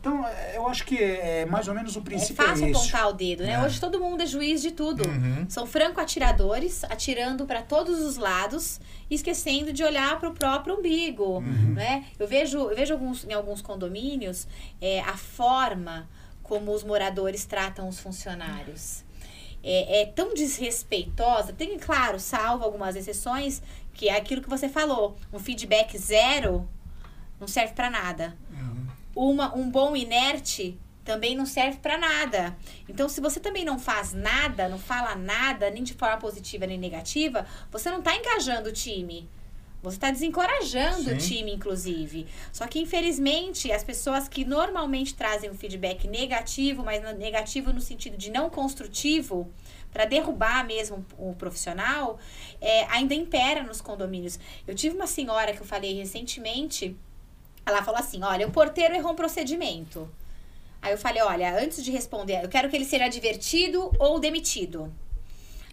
Então, 0.02 0.28
é, 0.28 0.58
eu 0.58 0.68
acho 0.68 0.84
que 0.84 0.98
é 0.98 1.46
mais 1.46 1.68
ou 1.68 1.76
menos 1.76 1.96
o 1.96 2.02
princípio. 2.02 2.44
É 2.44 2.48
fácil 2.48 2.66
é 2.66 2.72
apontar 2.72 3.10
o 3.10 3.14
dedo, 3.14 3.44
né? 3.44 3.52
É. 3.52 3.64
Hoje 3.64 3.80
todo 3.80 4.00
mundo 4.00 4.24
é 4.24 4.26
juiz 4.26 4.60
de 4.60 4.72
tudo. 4.72 5.08
Uhum. 5.08 5.46
São 5.48 5.68
franco-atiradores, 5.68 6.84
atirando 6.86 7.46
para 7.46 7.62
todos 7.62 8.00
os 8.00 8.18
lados, 8.18 8.82
esquecendo 9.12 9.72
de 9.72 9.84
olhar 9.84 10.20
para 10.20 10.30
o 10.30 10.34
próprio 10.34 10.80
umbigo, 10.80 11.38
uhum. 11.38 11.74
né? 11.76 12.06
Eu 12.18 12.28
vejo, 12.28 12.58
eu 12.58 12.76
vejo 12.76 12.94
alguns, 12.94 13.24
em 13.26 13.34
alguns 13.34 13.62
condomínios 13.62 14.48
é, 14.82 15.02
a 15.02 15.16
forma 15.16 16.10
como 16.42 16.74
os 16.74 16.84
moradores 16.84 17.46
tratam 17.46 17.88
os 17.88 18.00
funcionários. 18.00 19.04
É, 19.64 20.02
é, 20.02 20.06
tão 20.06 20.34
desrespeitosa. 20.34 21.54
Tem, 21.54 21.78
claro, 21.78 22.20
salvo 22.20 22.64
algumas 22.64 22.96
exceções, 22.96 23.62
que 23.94 24.10
é 24.10 24.18
aquilo 24.18 24.42
que 24.42 24.50
você 24.50 24.68
falou. 24.68 25.16
Um 25.32 25.40
feedback 25.40 25.98
zero 25.98 26.68
não 27.40 27.48
serve 27.48 27.74
para 27.74 27.90
nada 27.90 28.38
uma, 29.16 29.56
um 29.56 29.70
bom 29.70 29.96
inerte 29.96 30.80
também 31.04 31.36
não 31.36 31.48
serve 31.48 31.80
para 31.80 31.98
nada. 31.98 32.56
Então, 32.88 33.10
se 33.10 33.20
você 33.20 33.40
também 33.40 33.66
não 33.66 33.80
faz 33.80 34.14
nada, 34.14 34.70
não 34.70 34.78
fala 34.78 35.16
nada, 35.16 35.70
nem 35.70 35.84
de 35.84 35.96
forma 35.96 36.18
positiva 36.18 36.68
nem 36.68 36.78
negativa, 36.78 37.46
você 37.72 37.90
não 37.90 38.00
está 38.00 38.16
engajando 38.16 38.70
o 38.70 38.72
time. 38.72 39.28
Você 39.82 39.98
está 39.98 40.12
desencorajando 40.12 41.04
Sim. 41.04 41.14
o 41.14 41.18
time, 41.18 41.54
inclusive. 41.54 42.28
Só 42.52 42.68
que, 42.68 42.80
infelizmente, 42.80 43.72
as 43.72 43.84
pessoas 43.84 44.28
que 44.28 44.46
normalmente 44.46 45.16
trazem 45.16 45.50
um 45.50 45.56
feedback 45.56 46.08
negativo, 46.08 46.84
mas 46.84 47.02
negativo 47.18 47.74
no 47.74 47.82
sentido 47.82 48.16
de 48.16 48.30
não 48.30 48.50
construtivo, 48.50 49.52
para 49.92 50.06
derrubar 50.06 50.66
mesmo 50.66 51.04
o 51.18 51.34
profissional, 51.34 52.20
é, 52.62 52.86
ainda 52.86 53.16
impera 53.16 53.64
nos 53.64 53.82
condomínios. 53.82 54.40
Eu 54.68 54.76
tive 54.76 54.96
uma 54.96 55.08
senhora 55.08 55.52
que 55.52 55.62
eu 55.62 55.66
falei 55.66 55.94
recentemente 55.96 56.96
ela 57.66 57.84
falou 57.84 58.00
assim: 58.00 58.24
olha, 58.24 58.48
o 58.48 58.52
porteiro 58.52 58.96
errou 58.96 59.12
um 59.12 59.16
procedimento. 59.16 60.10
Aí 60.82 60.92
eu 60.92 60.98
falei: 60.98 61.22
olha, 61.22 61.58
antes 61.60 61.84
de 61.84 61.92
responder, 61.92 62.44
eu 62.44 62.50
quero 62.50 62.70
que 62.70 62.76
ele 62.76 62.86
seja 62.86 63.08
divertido 63.08 63.92
ou 64.00 64.20
demitido. 64.20 64.92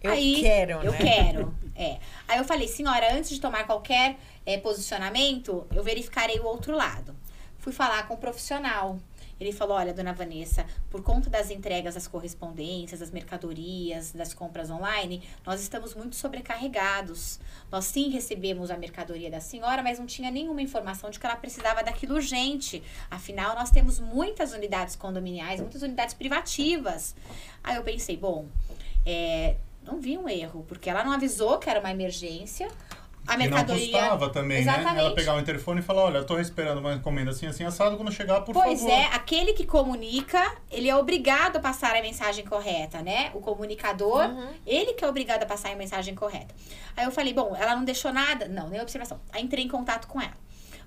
Eu 0.02 0.12
Aí, 0.12 0.40
quero, 0.40 0.72
Eu 0.82 0.92
né? 0.92 0.98
quero, 0.98 1.54
é. 1.78 1.98
Aí 2.26 2.38
eu 2.38 2.44
falei: 2.44 2.66
senhora, 2.66 3.14
antes 3.14 3.30
de 3.30 3.40
tomar 3.40 3.64
qualquer 3.64 4.18
é, 4.44 4.58
posicionamento, 4.58 5.66
eu 5.72 5.82
verificarei 5.82 6.40
o 6.40 6.44
outro 6.44 6.74
lado. 6.74 7.14
Fui 7.58 7.72
falar 7.72 8.08
com 8.08 8.14
o 8.14 8.18
profissional. 8.18 8.98
Ele 9.40 9.52
falou: 9.52 9.76
Olha, 9.76 9.94
dona 9.94 10.12
Vanessa, 10.12 10.66
por 10.90 11.02
conta 11.04 11.30
das 11.30 11.50
entregas 11.50 11.94
das 11.94 12.08
correspondências, 12.08 12.98
das 12.98 13.12
mercadorias, 13.12 14.10
das 14.10 14.34
compras 14.34 14.68
online, 14.68 15.22
nós 15.46 15.60
estamos 15.60 15.94
muito 15.94 16.16
sobrecarregados. 16.16 17.38
Nós 17.70 17.84
sim 17.84 18.10
recebemos 18.10 18.72
a 18.72 18.76
mercadoria 18.76 19.30
da 19.30 19.38
senhora, 19.38 19.80
mas 19.80 20.00
não 20.00 20.06
tinha 20.06 20.32
nenhuma 20.32 20.60
informação 20.60 21.10
de 21.10 21.20
que 21.20 21.26
ela 21.26 21.36
precisava 21.36 21.84
daquilo 21.84 22.16
urgente. 22.16 22.82
Afinal, 23.08 23.54
nós 23.54 23.70
temos 23.70 24.00
muitas 24.00 24.52
unidades 24.52 24.96
condominiais, 24.96 25.60
muitas 25.60 25.82
unidades 25.82 26.14
privativas. 26.14 27.14
Aí 27.62 27.76
eu 27.76 27.84
pensei: 27.84 28.16
bom, 28.16 28.46
é, 29.06 29.54
não 29.88 30.00
vi 30.00 30.16
um 30.18 30.28
erro, 30.28 30.64
porque 30.68 30.90
ela 30.90 31.02
não 31.02 31.12
avisou 31.12 31.58
que 31.58 31.68
era 31.68 31.80
uma 31.80 31.90
emergência 31.90 32.68
a 33.28 33.36
mercadoria. 33.36 33.84
E 33.84 33.92
não 33.92 34.00
custava 34.00 34.30
também, 34.30 34.60
Exatamente. 34.60 34.94
né? 34.94 35.00
Ela 35.00 35.14
pegar 35.14 35.34
o 35.34 35.40
interfone 35.40 35.80
e 35.80 35.82
falar, 35.82 36.04
olha, 36.04 36.18
eu 36.18 36.24
tô 36.26 36.38
esperando 36.38 36.78
uma 36.78 36.94
encomenda 36.94 37.30
assim, 37.30 37.46
assim, 37.46 37.62
assado, 37.62 37.96
quando 37.96 38.10
chegar, 38.10 38.40
por 38.40 38.54
pois 38.54 38.80
favor. 38.80 38.94
Pois 38.94 39.04
é, 39.04 39.14
aquele 39.14 39.52
que 39.52 39.66
comunica, 39.66 40.56
ele 40.70 40.88
é 40.88 40.96
obrigado 40.96 41.56
a 41.56 41.60
passar 41.60 41.94
a 41.94 42.00
mensagem 42.00 42.44
correta, 42.44 43.02
né? 43.02 43.30
O 43.34 43.40
comunicador, 43.40 44.24
uhum. 44.24 44.48
ele 44.66 44.94
que 44.94 45.04
é 45.04 45.08
obrigado 45.08 45.42
a 45.42 45.46
passar 45.46 45.72
a 45.72 45.76
mensagem 45.76 46.14
correta. 46.14 46.54
Aí 46.96 47.04
eu 47.04 47.10
falei, 47.10 47.34
bom, 47.34 47.54
ela 47.54 47.76
não 47.76 47.84
deixou 47.84 48.12
nada? 48.12 48.48
Não, 48.48 48.68
nem 48.70 48.80
observação. 48.80 49.20
Aí 49.30 49.42
entrei 49.42 49.64
em 49.64 49.68
contato 49.68 50.08
com 50.08 50.20
ela. 50.20 50.36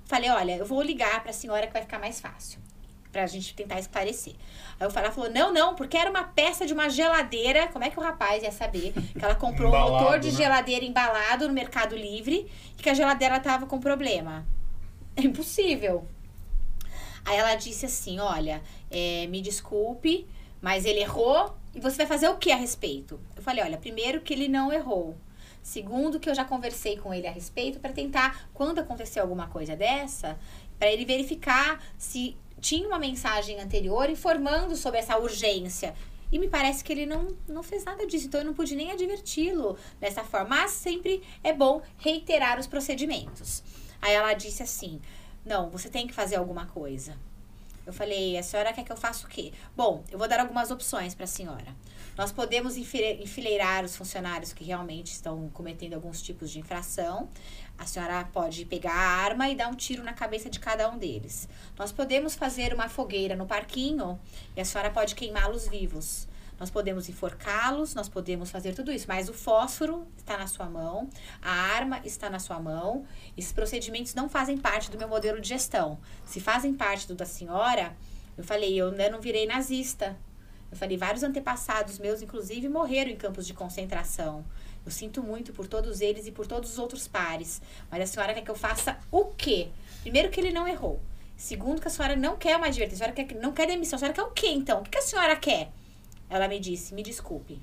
Falei, 0.06 0.30
olha, 0.32 0.58
eu 0.58 0.66
vou 0.66 0.82
ligar 0.82 1.22
pra 1.22 1.32
senhora 1.32 1.68
que 1.68 1.74
vai 1.74 1.84
ficar 1.84 2.00
mais 2.00 2.20
fácil 2.20 2.60
pra 3.12 3.28
gente 3.28 3.54
tentar 3.54 3.80
esclarecer. 3.80 4.34
Aí 4.80 4.88
o 4.88 4.90
Fará 4.90 5.12
falou: 5.12 5.30
não, 5.30 5.54
não, 5.54 5.76
porque 5.76 5.98
era 5.98 6.10
uma 6.10 6.24
peça 6.24 6.66
de 6.66 6.74
uma 6.74 6.90
geladeira. 6.90 7.68
Como 7.68 7.84
é 7.84 7.90
que 7.90 8.00
o 8.00 8.04
rapaz 8.04 8.42
ia 8.44 8.52
saber 8.52 8.94
que 8.94 9.24
ela 9.24 9.36
comprou 9.36 9.70
embalado, 9.70 9.92
um 9.92 10.00
motor 10.00 10.20
de 10.20 10.32
né? 10.32 10.38
geladeira 10.38 10.86
embalado 10.86 11.48
no 11.48 11.54
Mercado 11.54 11.96
Livre 11.96 12.50
e 12.78 12.82
que 12.82 12.90
a 12.90 12.94
geladeira 12.94 13.40
tava 13.40 13.66
com 13.66 13.80
problema? 13.80 14.46
É 15.16 15.22
impossível. 15.22 16.08
Aí 17.26 17.38
ela 17.38 17.56
disse 17.56 17.86
assim: 17.86 18.20
olha, 18.20 18.62
é, 18.90 19.28
me 19.28 19.42
desculpe, 19.42 20.28
mas 20.62 20.86
ele 20.86 21.00
errou 21.00 21.56
e 21.76 21.80
você 21.80 21.98
vai 21.98 22.08
fazer 22.08 22.30
o 22.30 22.38
que 22.38 22.52
a 22.52 22.56
respeito? 22.56 23.20
Eu 23.36 23.44
falei: 23.44 23.64
olha, 23.64 23.78
primeiro 23.78 24.22
que 24.22 24.34
ele 24.34 24.48
não 24.48 24.72
errou. 24.72 25.16
Segundo, 25.62 26.20
que 26.20 26.28
eu 26.28 26.34
já 26.34 26.44
conversei 26.44 26.98
com 26.98 27.14
ele 27.14 27.28
a 27.28 27.32
respeito 27.32 27.80
para 27.80 27.94
tentar, 27.94 28.50
quando 28.52 28.80
acontecer 28.80 29.20
alguma 29.20 29.48
coisa 29.48 29.76
dessa, 29.76 30.40
para 30.80 30.92
ele 30.92 31.06
verificar 31.06 31.80
se 32.00 32.36
tinha 32.62 32.88
uma 32.88 33.00
mensagem 33.00 33.60
anterior 33.60 34.10
informando 34.10 34.76
sobre 34.76 35.00
essa 35.00 35.18
urgência. 35.18 35.94
E 36.32 36.40
me 36.40 36.48
parece 36.48 36.84
que 36.84 36.94
ele 36.94 37.06
não, 37.06 37.36
não 37.48 37.62
fez 37.62 37.84
nada 37.84 38.08
disso, 38.08 38.28
então 38.28 38.40
eu 38.40 38.46
não 38.46 38.54
pude 38.54 38.76
nem 38.76 38.92
adverti-lo 38.92 39.78
dessa 40.00 40.24
forma. 40.24 40.48
Mas 40.50 40.72
sempre 40.72 41.22
é 41.44 41.52
bom 41.52 41.82
reiterar 41.98 42.58
os 42.58 42.68
procedimentos. 42.68 43.62
Aí 44.02 44.14
ela 44.14 44.34
disse 44.34 44.64
assim: 44.64 45.02
Não, 45.44 45.70
você 45.70 45.90
tem 45.90 46.08
que 46.08 46.14
fazer 46.14 46.38
alguma 46.38 46.68
coisa. 46.68 47.18
Eu 47.86 47.92
falei: 47.92 48.38
A 48.38 48.44
senhora 48.44 48.72
quer 48.72 48.84
que 48.86 48.92
eu 48.92 48.98
faça 48.98 49.26
o 49.26 49.30
quê? 49.30 49.52
Bom, 49.76 50.04
eu 50.10 50.18
vou 50.18 50.28
dar 50.28 50.40
algumas 50.40 50.72
opções 50.72 51.14
para 51.14 51.26
a 51.26 51.28
senhora. 51.28 51.76
Nós 52.18 52.32
podemos 52.32 52.76
enfileirar 52.78 53.86
os 53.86 53.96
funcionários 53.96 54.52
que 54.54 54.64
realmente 54.64 55.08
estão 55.08 55.50
cometendo 55.50 55.94
alguns 55.94 56.22
tipos 56.22 56.52
de 56.52 56.60
infração. 56.60 57.30
A 57.78 57.86
senhora 57.86 58.24
pode 58.26 58.66
pegar 58.66 58.94
a 58.94 59.24
arma 59.24 59.50
e 59.50 59.56
dar 59.56 59.70
um 59.70 59.76
tiro 59.76 60.04
na 60.04 60.14
cabeça 60.14 60.50
de 60.50 60.60
cada 60.60 60.90
um 60.90 60.98
deles. 60.98 61.48
Nós 61.78 61.92
podemos 61.92 62.36
fazer 62.36 62.74
uma 62.74 62.90
fogueira 62.90 63.36
no 63.36 63.46
parquinho 63.46 64.20
e 64.56 64.62
a 64.62 64.66
senhora 64.66 64.92
pode 64.92 65.16
queimá-los 65.16 65.68
vivos. 65.68 66.28
Nós 66.60 66.70
podemos 66.70 67.10
enforcá-los, 67.10 67.96
nós 67.96 68.08
podemos 68.08 68.52
fazer 68.52 68.76
tudo 68.76 68.92
isso, 68.92 69.08
mas 69.08 69.28
o 69.28 69.34
fósforo 69.34 70.06
está 70.16 70.38
na 70.38 70.46
sua 70.46 70.68
mão, 70.68 71.10
a 71.42 71.50
arma 71.50 72.02
está 72.06 72.30
na 72.30 72.38
sua 72.38 72.60
mão. 72.60 73.04
Esses 73.36 73.52
procedimentos 73.52 74.14
não 74.14 74.30
fazem 74.30 74.60
parte 74.60 74.92
do 74.92 74.98
meu 74.98 75.08
modelo 75.08 75.42
de 75.42 75.50
gestão. 75.50 75.98
Se 76.24 76.40
fazem 76.40 76.72
parte 76.72 77.08
do 77.08 77.16
da 77.16 77.26
senhora, 77.26 77.98
eu 78.38 78.44
falei, 78.44 78.80
eu 78.80 78.92
não 78.92 79.20
virei 79.20 79.48
nazista. 79.48 80.16
Eu 80.72 80.78
falei, 80.78 80.98
vários 80.98 81.22
antepassados 81.22 82.00
meus, 82.00 82.22
inclusive, 82.22 82.70
morreram 82.70 83.12
em 83.12 83.16
campos 83.18 83.46
de 83.46 83.54
concentração. 83.54 84.46
Eu 84.86 84.92
sinto 84.92 85.22
muito 85.22 85.52
por 85.52 85.68
todos 85.68 86.02
eles 86.02 86.26
e 86.26 86.32
por 86.32 86.48
todos 86.48 86.72
os 86.72 86.80
outros 86.80 87.08
pares. 87.08 87.62
Mas 87.90 88.02
a 88.02 88.08
senhora 88.08 88.34
quer 88.34 88.42
que 88.42 88.50
eu 88.50 88.56
faça 88.56 88.98
o 89.12 89.26
quê? 89.26 89.68
Primeiro 90.02 90.30
que 90.30 90.40
ele 90.40 90.52
não 90.52 90.68
errou. 90.68 91.00
Segundo 91.36 91.82
que 91.82 91.88
a 91.88 91.92
senhora 91.92 92.16
não 92.16 92.38
quer 92.38 92.56
uma 92.56 92.68
advertência. 92.68 93.06
A 93.06 93.10
senhora 93.10 93.28
quer, 93.28 93.36
não 93.36 93.52
quer 93.52 93.68
demissão. 93.68 93.98
A 93.98 94.00
senhora 94.00 94.16
quer 94.16 94.24
o 94.24 94.32
quê, 94.32 94.48
então? 94.48 94.80
O 94.80 94.84
que, 94.84 94.92
que 94.92 94.98
a 94.98 95.02
senhora 95.02 95.36
quer? 95.36 95.72
Ela 96.30 96.48
me 96.48 96.60
disse, 96.60 96.94
me 96.94 97.04
desculpe. 97.04 97.62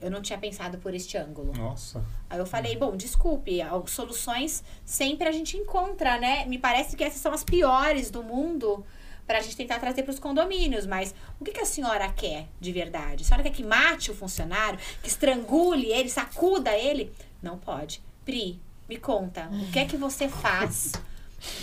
Eu 0.00 0.10
não 0.10 0.22
tinha 0.22 0.38
pensado 0.38 0.78
por 0.78 0.94
este 0.94 1.16
ângulo. 1.16 1.52
Nossa. 1.56 2.04
Aí 2.28 2.38
eu 2.38 2.46
falei, 2.46 2.76
bom, 2.76 2.96
desculpe, 2.96 3.58
soluções 3.86 4.62
sempre 4.84 5.28
a 5.28 5.32
gente 5.32 5.56
encontra, 5.56 6.18
né? 6.18 6.44
Me 6.46 6.58
parece 6.58 6.96
que 6.96 7.02
essas 7.02 7.20
são 7.20 7.32
as 7.32 7.42
piores 7.42 8.10
do 8.10 8.22
mundo 8.22 8.84
para 9.28 9.38
a 9.38 9.42
gente 9.42 9.56
tentar 9.56 9.78
trazer 9.78 10.02
para 10.02 10.10
os 10.10 10.18
condomínios. 10.18 10.86
Mas 10.86 11.14
o 11.38 11.44
que, 11.44 11.52
que, 11.52 11.60
a 11.60 11.66
senhora 11.66 12.08
quer 12.08 12.48
de 12.58 12.72
verdade? 12.72 13.22
A 13.22 13.26
senhora 13.26 13.42
quer 13.42 13.52
que 13.52 13.62
mate 13.62 14.10
o 14.10 14.14
funcionário, 14.14 14.80
que 15.02 15.08
estrangule 15.08 15.92
ele, 15.92 16.08
sacuda 16.08 16.76
ele? 16.76 17.12
Não 17.42 17.58
pode. 17.58 18.02
Pri, 18.24 18.58
me 18.88 18.96
conta, 18.96 19.48
o 19.52 19.70
que 19.70 19.78
é 19.78 19.84
que 19.84 19.98
você 19.98 20.28
faz 20.28 20.92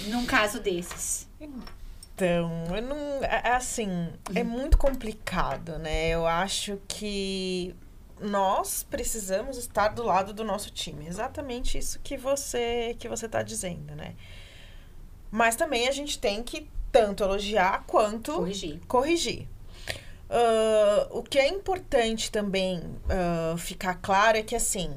num 0.08 0.26
caso 0.26 0.60
desses? 0.60 1.28
Então, 2.16 2.66
eu 2.74 2.82
não, 2.84 2.98
é, 3.24 3.42
é 3.46 3.52
assim, 3.56 4.14
é 4.34 4.44
muito 4.44 4.78
complicado, 4.78 5.80
né? 5.80 6.10
Eu 6.10 6.26
acho 6.28 6.80
que 6.88 7.76
nós 8.22 8.84
precisamos 8.84 9.58
estar 9.58 9.90
do 9.90 10.04
lado 10.04 10.34
do 10.34 10.44
nosso 10.44 10.72
time. 10.72 11.08
Exatamente 11.08 11.78
isso 11.78 12.00
que 12.00 12.16
você 12.16 12.96
que 13.00 13.10
você 13.10 13.26
está 13.26 13.42
dizendo, 13.42 13.96
né? 13.96 14.16
Mas 15.32 15.56
também 15.56 15.88
a 15.88 15.92
gente 15.92 16.18
tem 16.18 16.42
que 16.42 16.70
tanto 16.96 17.26
elogiar 17.26 17.84
quanto 17.86 18.32
corrigir. 18.32 18.80
corrigir. 18.88 19.48
Uh, 20.30 21.20
o 21.20 21.22
que 21.22 21.38
é 21.38 21.50
importante 21.50 22.32
também 22.32 22.80
uh, 22.80 23.58
ficar 23.58 23.96
claro 23.96 24.38
é 24.38 24.42
que 24.42 24.56
assim 24.56 24.96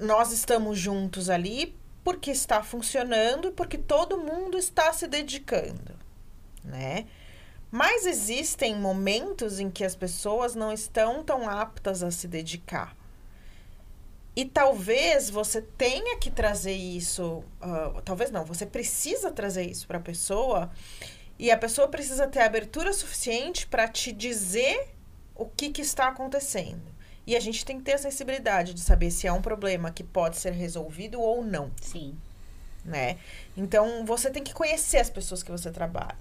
nós 0.00 0.32
estamos 0.32 0.78
juntos 0.78 1.30
ali 1.30 1.78
porque 2.02 2.32
está 2.32 2.60
funcionando 2.60 3.48
e 3.48 3.50
porque 3.52 3.78
todo 3.78 4.18
mundo 4.18 4.58
está 4.58 4.92
se 4.92 5.06
dedicando, 5.06 5.94
né? 6.64 7.06
Mas 7.70 8.04
existem 8.04 8.74
momentos 8.74 9.60
em 9.60 9.70
que 9.70 9.84
as 9.84 9.94
pessoas 9.94 10.56
não 10.56 10.72
estão 10.72 11.22
tão 11.22 11.48
aptas 11.48 12.02
a 12.02 12.10
se 12.10 12.26
dedicar. 12.26 12.96
E 14.40 14.46
talvez 14.46 15.28
você 15.28 15.60
tenha 15.60 16.16
que 16.16 16.30
trazer 16.30 16.72
isso, 16.72 17.44
uh, 17.60 18.00
talvez 18.02 18.30
não, 18.30 18.42
você 18.42 18.64
precisa 18.64 19.30
trazer 19.30 19.64
isso 19.64 19.86
para 19.86 19.98
a 19.98 20.00
pessoa 20.00 20.70
e 21.38 21.50
a 21.50 21.58
pessoa 21.58 21.88
precisa 21.88 22.26
ter 22.26 22.40
abertura 22.40 22.90
suficiente 22.94 23.66
para 23.66 23.86
te 23.86 24.10
dizer 24.10 24.94
o 25.34 25.44
que, 25.44 25.68
que 25.68 25.82
está 25.82 26.08
acontecendo. 26.08 26.80
E 27.26 27.36
a 27.36 27.40
gente 27.40 27.66
tem 27.66 27.76
que 27.76 27.82
ter 27.82 27.92
a 27.92 27.98
sensibilidade 27.98 28.72
de 28.72 28.80
saber 28.80 29.10
se 29.10 29.26
é 29.26 29.32
um 29.32 29.42
problema 29.42 29.90
que 29.90 30.02
pode 30.02 30.38
ser 30.38 30.54
resolvido 30.54 31.20
ou 31.20 31.44
não. 31.44 31.70
Sim. 31.78 32.16
Né? 32.82 33.18
Então, 33.54 34.06
você 34.06 34.30
tem 34.30 34.42
que 34.42 34.54
conhecer 34.54 35.00
as 35.00 35.10
pessoas 35.10 35.42
que 35.42 35.50
você 35.50 35.70
trabalha. 35.70 36.16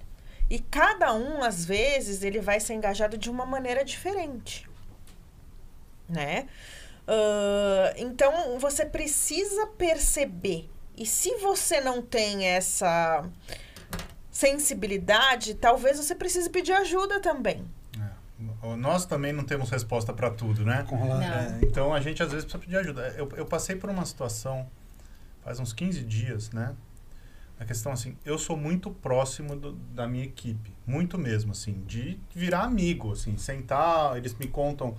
E 0.50 0.60
cada 0.60 1.14
um, 1.14 1.42
às 1.42 1.64
vezes, 1.64 2.22
ele 2.22 2.42
vai 2.42 2.60
ser 2.60 2.74
engajado 2.74 3.18
de 3.18 3.30
uma 3.30 3.46
maneira 3.46 3.86
diferente. 3.86 4.70
Né? 6.10 6.50
Uh, 7.10 7.96
então, 7.98 8.60
você 8.60 8.86
precisa 8.86 9.66
perceber. 9.66 10.70
E 10.96 11.06
se 11.08 11.38
você 11.38 11.82
não 11.82 12.04
tem 12.04 12.46
essa 12.46 13.28
sensibilidade, 14.30 15.56
talvez 15.56 15.98
você 15.98 16.14
precise 16.14 16.50
pedir 16.50 16.74
ajuda 16.74 17.20
também. 17.20 17.66
É. 18.00 18.76
Nós 18.76 19.06
também 19.06 19.34
não 19.34 19.44
temos 19.44 19.72
resposta 19.72 20.14
para 20.14 20.30
tudo, 20.30 20.64
né? 20.64 20.86
É, 20.92 21.66
então 21.66 21.94
a 21.94 22.00
gente 22.00 22.22
às 22.22 22.30
vezes 22.30 22.46
precisa 22.46 22.64
pedir 22.64 22.78
ajuda. 22.78 23.16
Eu, 23.18 23.28
eu 23.36 23.46
passei 23.46 23.76
por 23.76 23.90
uma 23.90 24.06
situação 24.06 24.68
faz 25.44 25.60
uns 25.60 25.74
15 25.74 26.04
dias, 26.04 26.52
né? 26.52 26.76
A 27.60 27.66
questão 27.66 27.92
assim, 27.92 28.16
eu 28.24 28.38
sou 28.38 28.56
muito 28.56 28.92
próximo 28.92 29.56
do, 29.56 29.74
da 29.74 30.08
minha 30.08 30.24
equipe, 30.24 30.72
muito 30.86 31.18
mesmo, 31.18 31.52
assim, 31.52 31.84
de 31.86 32.20
virar 32.34 32.64
amigo, 32.64 33.12
assim, 33.12 33.38
sentar, 33.38 34.16
eles 34.16 34.34
me 34.36 34.48
contam 34.48 34.96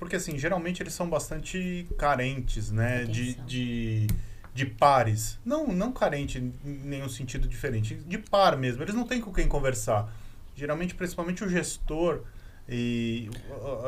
porque, 0.00 0.16
assim, 0.16 0.38
geralmente 0.38 0.82
eles 0.82 0.94
são 0.94 1.08
bastante 1.08 1.86
carentes, 1.98 2.70
né? 2.70 3.04
De, 3.04 3.34
de, 3.34 4.06
de 4.54 4.64
pares. 4.64 5.38
Não, 5.44 5.66
não 5.66 5.92
carente 5.92 6.38
em 6.38 6.54
nenhum 6.64 7.08
sentido 7.08 7.46
diferente. 7.46 7.94
De 7.94 8.16
par 8.16 8.56
mesmo. 8.56 8.82
Eles 8.82 8.94
não 8.94 9.06
têm 9.06 9.20
com 9.20 9.30
quem 9.30 9.46
conversar. 9.46 10.10
Geralmente, 10.56 10.94
principalmente 10.94 11.44
o 11.44 11.48
gestor 11.50 12.22
e 12.66 13.28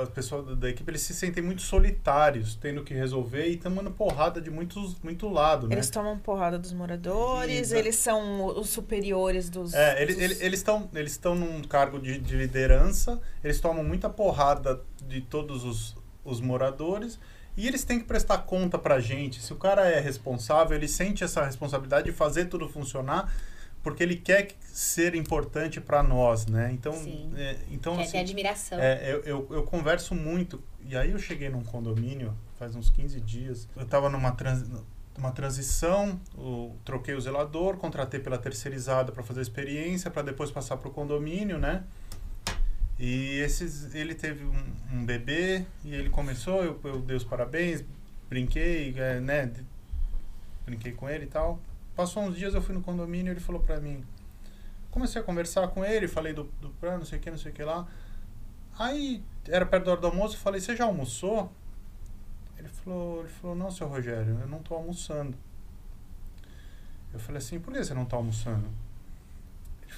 as 0.02 0.08
pessoas 0.10 0.58
da 0.58 0.68
equipe, 0.68 0.90
eles 0.90 1.00
se 1.00 1.14
sentem 1.14 1.42
muito 1.42 1.62
solitários, 1.62 2.56
tendo 2.56 2.82
que 2.82 2.92
resolver 2.92 3.46
e 3.46 3.56
tomando 3.56 3.90
porrada 3.90 4.38
de 4.40 4.50
muitos, 4.50 4.96
muito 5.02 5.28
lado, 5.28 5.68
né? 5.68 5.76
Eles 5.76 5.88
tomam 5.88 6.18
porrada 6.18 6.58
dos 6.58 6.72
moradores, 6.72 7.70
eles 7.70 7.96
são 7.96 8.44
os 8.44 8.68
superiores 8.68 9.48
dos... 9.48 9.72
É, 9.72 10.02
eles 10.02 10.16
dos... 10.16 10.40
eles 10.40 10.58
estão 10.58 10.90
eles 10.94 11.12
estão 11.12 11.34
num 11.36 11.62
cargo 11.62 11.98
de, 12.00 12.18
de 12.18 12.36
liderança, 12.36 13.20
eles 13.42 13.60
tomam 13.60 13.84
muita 13.84 14.10
porrada 14.10 14.82
de 15.06 15.20
todos 15.20 15.64
os, 15.64 15.96
os 16.24 16.40
moradores 16.40 17.18
e 17.56 17.66
eles 17.66 17.84
têm 17.84 17.98
que 17.98 18.06
prestar 18.06 18.38
conta 18.38 18.78
para 18.78 18.96
a 18.96 19.00
gente. 19.00 19.42
Se 19.42 19.52
o 19.52 19.56
cara 19.56 19.88
é 19.88 20.00
responsável, 20.00 20.76
ele 20.76 20.88
sente 20.88 21.22
essa 21.22 21.44
responsabilidade 21.44 22.06
de 22.06 22.12
fazer 22.12 22.46
tudo 22.46 22.68
funcionar 22.68 23.32
porque 23.82 24.02
ele 24.02 24.16
quer 24.16 24.48
ser 24.62 25.14
importante 25.14 25.80
para 25.80 26.02
nós, 26.02 26.46
né? 26.46 26.70
Então, 26.72 26.94
é, 27.36 27.56
então 27.70 27.96
quer 27.96 28.02
assim, 28.02 28.12
ter 28.12 28.18
admiração. 28.18 28.78
É, 28.78 29.12
eu, 29.12 29.20
eu, 29.24 29.48
eu, 29.50 29.62
converso 29.64 30.14
muito 30.14 30.62
e 30.84 30.96
aí 30.96 31.10
eu 31.10 31.18
cheguei 31.18 31.48
num 31.48 31.64
condomínio 31.64 32.32
faz 32.62 32.76
uns 32.76 32.90
15 32.90 33.20
dias. 33.20 33.68
Eu 33.74 33.82
estava 33.82 34.08
numa 34.08 34.30
trans, 34.30 34.70
uma 35.18 35.32
transição, 35.32 36.20
o, 36.38 36.76
troquei 36.84 37.14
o 37.14 37.20
zelador, 37.20 37.76
contratei 37.76 38.20
pela 38.20 38.38
terceirizada 38.38 39.10
para 39.10 39.22
fazer 39.24 39.40
a 39.40 39.42
experiência, 39.42 40.10
para 40.10 40.22
depois 40.22 40.50
passar 40.52 40.76
para 40.76 40.88
o 40.88 40.92
condomínio, 40.92 41.58
né? 41.58 41.82
E 43.04 43.40
esses, 43.40 43.92
ele 43.96 44.14
teve 44.14 44.44
um, 44.44 44.76
um 44.92 45.04
bebê 45.04 45.66
e 45.84 45.92
ele 45.92 46.08
começou, 46.08 46.62
eu, 46.62 46.78
eu 46.84 47.00
dei 47.00 47.16
os 47.16 47.24
parabéns, 47.24 47.82
brinquei, 48.28 48.94
é, 48.96 49.18
né? 49.18 49.52
Brinquei 50.64 50.92
com 50.92 51.10
ele 51.10 51.24
e 51.24 51.26
tal. 51.26 51.58
Passou 51.96 52.22
uns 52.22 52.36
dias, 52.36 52.54
eu 52.54 52.62
fui 52.62 52.72
no 52.72 52.80
condomínio 52.80 53.32
ele 53.32 53.40
falou 53.40 53.60
pra 53.60 53.80
mim. 53.80 54.04
Comecei 54.88 55.20
a 55.20 55.24
conversar 55.24 55.66
com 55.66 55.84
ele, 55.84 56.06
falei 56.06 56.32
do, 56.32 56.44
do 56.60 56.70
plano, 56.70 56.98
não 56.98 57.04
sei 57.04 57.18
o 57.18 57.20
que, 57.20 57.28
não 57.28 57.38
sei 57.38 57.50
o 57.50 57.54
que 57.56 57.64
lá. 57.64 57.88
Aí, 58.78 59.20
era 59.48 59.66
perto 59.66 59.86
da 59.86 59.90
hora 59.90 60.00
do 60.00 60.06
almoço, 60.06 60.36
eu 60.36 60.40
falei, 60.40 60.60
você 60.60 60.76
já 60.76 60.84
almoçou? 60.84 61.50
Ele 62.56 62.68
falou, 62.68 63.22
ele 63.22 63.30
falou, 63.30 63.56
não, 63.56 63.68
seu 63.72 63.88
Rogério, 63.88 64.38
eu 64.40 64.46
não 64.46 64.62
tô 64.62 64.76
almoçando. 64.76 65.36
Eu 67.12 67.18
falei 67.18 67.38
assim, 67.38 67.58
por 67.58 67.72
que 67.72 67.82
você 67.82 67.94
não 67.94 68.04
tá 68.04 68.16
almoçando? 68.16 68.68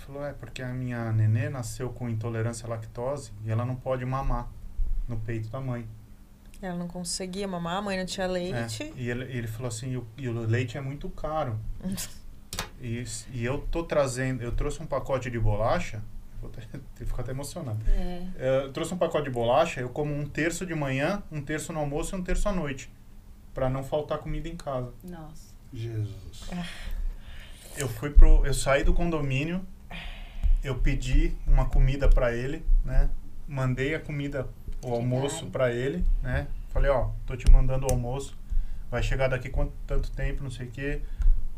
Falou, 0.04 0.25
é 0.25 0.32
porque 0.32 0.62
a 0.62 0.68
minha 0.68 1.12
nenê 1.12 1.49
nasceu 1.49 1.90
com 1.90 2.08
intolerância 2.08 2.66
à 2.66 2.70
lactose 2.70 3.32
e 3.44 3.50
ela 3.50 3.64
não 3.64 3.76
pode 3.76 4.04
mamar 4.04 4.49
no 5.08 5.18
peito 5.18 5.49
da 5.49 5.61
mãe. 5.61 5.87
Ela 6.61 6.76
não 6.76 6.88
conseguia 6.88 7.46
mamar, 7.46 7.76
a 7.78 7.82
mãe 7.82 7.99
não 7.99 8.06
tinha 8.06 8.26
leite. 8.26 8.84
É, 8.84 8.92
e 8.96 9.11
ele, 9.11 9.25
ele 9.25 9.46
falou 9.46 9.68
assim, 9.68 9.92
e 9.92 9.96
o, 9.96 10.06
e 10.16 10.28
o 10.28 10.32
leite 10.32 10.78
é 10.78 10.80
muito 10.80 11.08
caro. 11.11 11.58
e, 12.80 13.04
e 13.32 13.44
eu 13.44 13.58
tô 13.70 13.84
trazendo, 13.84 14.42
eu 14.42 14.52
trouxe 14.52 14.82
um 14.82 14.87
pacote 14.87 15.30
de 15.30 15.38
bolacha, 15.38 16.02
vou 16.40 16.50
ter, 16.50 16.66
ficar 17.04 17.23
até 17.23 17.32
emocionado. 17.32 17.78
É. 17.88 18.26
é. 18.38 18.64
Eu 18.64 18.73
trouxe 18.73 18.94
um 18.94 18.99
pacote 18.99 19.25
de 19.25 19.30
bolacha, 19.30 19.80
eu 19.80 19.88
como 19.88 20.14
um 20.14 20.26
terço 20.26 20.64
de 20.64 20.75
manhã, 20.75 21.23
um 21.30 21.42
terço 21.42 21.73
no 21.73 21.80
almoço 21.80 22.14
e 22.14 22.18
um 22.18 22.23
terço 22.23 22.49
à 22.49 22.52
noite. 22.52 22.90
para 23.52 23.68
não 23.68 23.82
faltar 23.82 24.18
comida 24.18 24.49
em 24.49 24.56
casa. 24.56 24.92
Nossa. 25.02 25.54
Jesus. 25.73 26.49
Eu 27.76 27.88
fui 27.88 28.11
pro. 28.11 28.46
Eu 28.46 28.54
saí 28.54 28.84
do 28.84 28.94
condomínio, 28.94 29.66
eu 30.64 30.75
pedi 30.76 31.37
uma 31.47 31.66
comida 31.66 32.09
para 32.09 32.35
ele, 32.35 32.64
né? 32.83 33.11
Mandei 33.47 33.94
a 33.94 34.00
comida, 34.00 34.49
o 34.83 34.92
almoço 34.94 35.47
para 35.47 35.71
ele, 35.71 36.02
né? 36.23 36.49
Falei, 36.71 36.90
ó, 36.90 37.11
tô 37.26 37.37
te 37.37 37.49
mandando 37.50 37.87
o 37.87 37.92
almoço. 37.92 38.37
Vai 38.90 39.02
chegar 39.02 39.28
daqui 39.28 39.50
quanto 39.50 39.75
tanto 39.87 40.11
tempo, 40.11 40.42
não 40.42 40.50
sei 40.50 40.66
o 40.66 40.71
quê. 40.71 41.02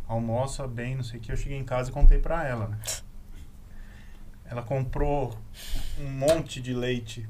Almoça 0.09 0.67
bem, 0.67 0.97
não 0.97 1.05
sei 1.05 1.21
o 1.21 1.23
quê. 1.23 1.31
Eu 1.31 1.37
cheguei 1.37 1.57
em 1.57 1.65
casa 1.65 1.91
e 1.91 1.93
contei 1.93 2.19
para 2.19 2.45
ela, 2.47 2.67
né? 2.67 2.79
Ela 4.45 4.63
comprou 4.63 5.39
um 6.01 6.11
monte 6.11 6.61
de 6.61 6.75
leite 6.75 7.29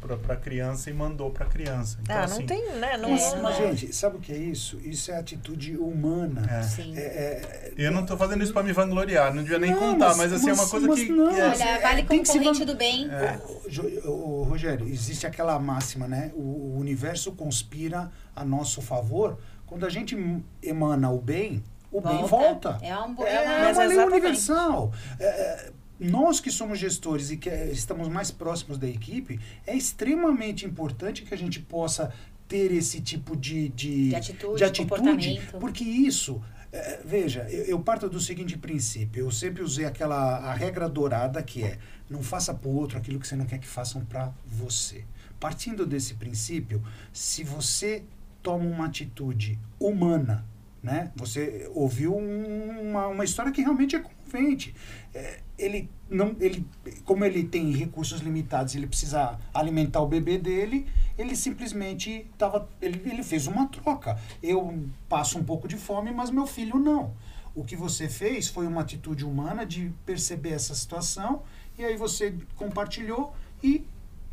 para 0.00 0.34
a 0.34 0.36
criança 0.36 0.90
e 0.90 0.92
mandou 0.92 1.30
para 1.30 1.44
a 1.44 1.48
criança. 1.48 1.98
Então, 2.02 2.16
ah, 2.16 2.26
não 2.26 2.36
assim, 2.36 2.46
tem, 2.46 2.72
né? 2.74 2.96
Não, 2.96 3.10
mas, 3.10 3.34
mas, 3.40 3.56
gente, 3.56 3.94
sabe 3.94 4.16
o 4.16 4.20
que 4.20 4.32
é 4.32 4.36
isso? 4.36 4.80
Isso 4.82 5.10
é 5.10 5.16
atitude 5.18 5.76
humana. 5.76 6.46
É. 6.50 6.62
Sim. 6.62 6.96
É, 6.96 7.00
é, 7.00 7.72
eu 7.76 7.92
não 7.92 8.02
estou 8.02 8.16
fazendo 8.16 8.42
isso 8.42 8.52
para 8.52 8.62
me 8.62 8.72
vangloriar, 8.72 9.34
não 9.34 9.42
devia 9.42 9.58
nem 9.58 9.72
não, 9.72 9.78
contar, 9.78 10.08
mas, 10.08 10.18
mas 10.18 10.32
assim, 10.32 10.50
é 10.50 10.52
uma 10.52 10.68
coisa 10.68 10.88
que. 10.88 11.08
Não, 11.10 11.28
que 11.28 11.40
é, 11.40 11.48
olha, 11.48 11.80
vale 11.80 12.02
concorrente 12.04 12.64
do 12.64 12.74
bem. 12.74 13.08
É. 13.10 13.38
O, 13.46 14.10
o, 14.10 14.40
o, 14.40 14.42
Rogério, 14.44 14.88
existe 14.88 15.26
aquela 15.26 15.58
máxima, 15.58 16.08
né? 16.08 16.32
O, 16.34 16.40
o 16.40 16.78
universo 16.78 17.32
conspira 17.32 18.10
a 18.34 18.44
nosso 18.44 18.80
favor. 18.80 19.38
Quando 19.66 19.84
a 19.84 19.90
gente 19.90 20.16
emana 20.62 21.10
o 21.10 21.20
bem, 21.20 21.62
o 21.92 22.00
volta. 22.00 22.18
bem 22.18 22.26
volta. 22.26 22.78
É, 22.82 22.96
um, 22.96 23.14
é, 23.24 23.68
é 23.68 23.72
uma 23.72 23.84
lei 23.84 23.98
universal. 23.98 24.92
É, 25.18 25.70
nós 25.98 26.40
que 26.40 26.50
somos 26.50 26.78
gestores 26.78 27.30
e 27.30 27.36
que 27.36 27.50
estamos 27.72 28.08
mais 28.08 28.30
próximos 28.30 28.78
da 28.78 28.86
equipe, 28.86 29.40
é 29.66 29.76
extremamente 29.76 30.64
importante 30.64 31.22
que 31.22 31.34
a 31.34 31.38
gente 31.38 31.60
possa 31.60 32.12
ter 32.46 32.72
esse 32.72 33.00
tipo 33.00 33.36
de, 33.36 33.68
de, 33.70 34.08
de 34.10 34.14
atitude, 34.14 34.56
de 34.56 34.64
atitude 34.64 35.40
porque 35.60 35.84
isso 35.84 36.40
é, 36.72 37.00
veja, 37.04 37.46
eu, 37.50 37.64
eu, 37.64 37.80
parto 37.80 38.08
do 38.08 38.20
seguinte 38.20 38.56
princípio. 38.58 39.24
Eu 39.24 39.30
sempre 39.30 39.62
usei 39.62 39.86
aquela 39.86 40.38
a 40.38 40.52
regra 40.52 40.88
dourada 40.88 41.42
que 41.42 41.64
é 41.64 41.78
não 42.10 42.22
faça 42.22 42.54
para 42.54 42.68
o 42.68 42.74
outro 42.74 42.98
aquilo 42.98 43.18
que 43.18 43.26
você 43.26 43.36
não 43.36 43.46
quer 43.46 43.58
que 43.58 43.66
façam 43.66 44.04
para 44.04 44.32
você. 44.46 45.04
Partindo 45.40 45.86
desse 45.86 46.14
princípio, 46.14 46.82
se 47.12 47.44
você 47.44 48.02
toma 48.42 48.64
uma 48.64 48.86
atitude 48.86 49.58
humana, 49.78 50.44
né? 50.82 51.10
Você 51.16 51.70
ouviu 51.74 52.16
um, 52.16 52.90
uma, 52.90 53.08
uma 53.08 53.24
história 53.24 53.52
que 53.52 53.60
realmente 53.60 53.96
é 53.96 54.00
comovente. 54.00 54.74
É, 55.14 55.40
ele 55.58 55.90
não 56.08 56.36
ele 56.40 56.64
como 57.04 57.24
ele 57.24 57.42
tem 57.44 57.72
recursos 57.72 58.20
limitados 58.20 58.74
ele 58.74 58.86
precisa 58.86 59.38
alimentar 59.52 60.00
o 60.00 60.06
bebê 60.06 60.38
dele 60.38 60.86
ele 61.18 61.34
simplesmente 61.34 62.30
tava 62.38 62.68
ele, 62.80 63.02
ele 63.10 63.22
fez 63.22 63.46
uma 63.46 63.66
troca 63.66 64.18
eu 64.42 64.86
passo 65.08 65.38
um 65.38 65.44
pouco 65.44 65.66
de 65.66 65.76
fome 65.76 66.12
mas 66.12 66.30
meu 66.30 66.46
filho 66.46 66.78
não 66.78 67.14
o 67.54 67.64
que 67.64 67.74
você 67.74 68.08
fez 68.08 68.48
foi 68.48 68.66
uma 68.66 68.82
atitude 68.82 69.24
humana 69.24 69.66
de 69.66 69.92
perceber 70.06 70.50
essa 70.50 70.74
situação 70.74 71.42
e 71.76 71.84
aí 71.84 71.96
você 71.96 72.34
compartilhou 72.54 73.34
e 73.62 73.84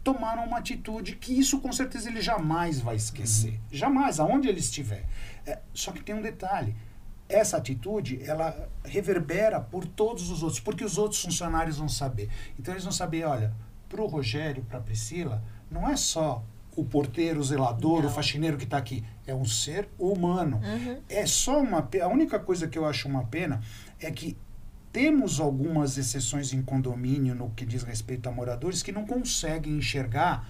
tomaram 0.06 0.46
uma 0.46 0.60
atitude 0.60 1.18
que 1.18 1.38
isso 1.38 1.60
com 1.60 1.74
certeza 1.74 2.08
ele 2.08 2.22
jamais 2.22 2.80
vai 2.80 2.96
esquecer 2.96 3.52
uhum. 3.52 3.60
jamais 3.72 4.22
aonde 4.22 4.48
ele 4.48 4.60
estiver 4.60 5.04
é, 5.46 5.60
só 5.74 5.92
que 5.92 6.02
tem 6.02 6.16
um 6.16 6.22
detalhe 6.22 6.74
essa 7.28 7.58
atitude 7.58 8.22
ela 8.24 8.70
reverbera 8.84 9.60
por 9.60 9.86
todos 9.86 10.30
os 10.30 10.44
outros, 10.44 10.60
porque 10.60 10.84
os 10.84 10.98
outros 10.98 11.22
funcionários 11.22 11.78
vão 11.78 11.90
saber. 11.90 12.30
Então 12.60 12.74
eles 12.74 12.84
vão 12.84 12.94
saber, 12.94 13.26
olha, 13.26 13.54
para 13.90 14.02
o 14.02 14.06
Rogério, 14.06 14.64
para 14.64 14.78
a 14.78 14.82
Priscila, 14.82 15.44
não 15.70 15.90
é 15.90 15.96
só 15.96 16.44
o 16.76 16.84
porteiro, 16.84 17.40
o 17.40 17.44
zelador, 17.44 18.02
não. 18.02 18.10
o 18.10 18.12
faxineiro 18.12 18.58
que 18.58 18.66
está 18.66 18.78
aqui, 18.78 19.04
é 19.26 19.34
um 19.34 19.46
ser 19.46 19.88
humano. 19.98 20.62
Uhum. 20.64 21.00
É 21.10 21.26
só 21.26 21.62
uma 21.62 21.88
a 22.02 22.08
única 22.08 22.38
coisa 22.40 22.68
que 22.68 22.77
eu 22.77 22.86
acho 22.86 23.08
uma 23.08 23.24
pena 23.24 23.62
é 24.00 24.12
que 24.12 24.38
temos 24.96 25.42
algumas 25.42 25.98
exceções 25.98 26.53
em 26.53 26.62
condomínio 26.62 27.36
no 27.36 27.50
que 27.50 27.66
diz 27.66 27.84
respeito 27.84 28.29
a 28.29 28.31
moradores 28.31 28.81
que 28.81 28.94
não 28.94 29.05
conseguem 29.05 29.74
enxergar 29.74 30.48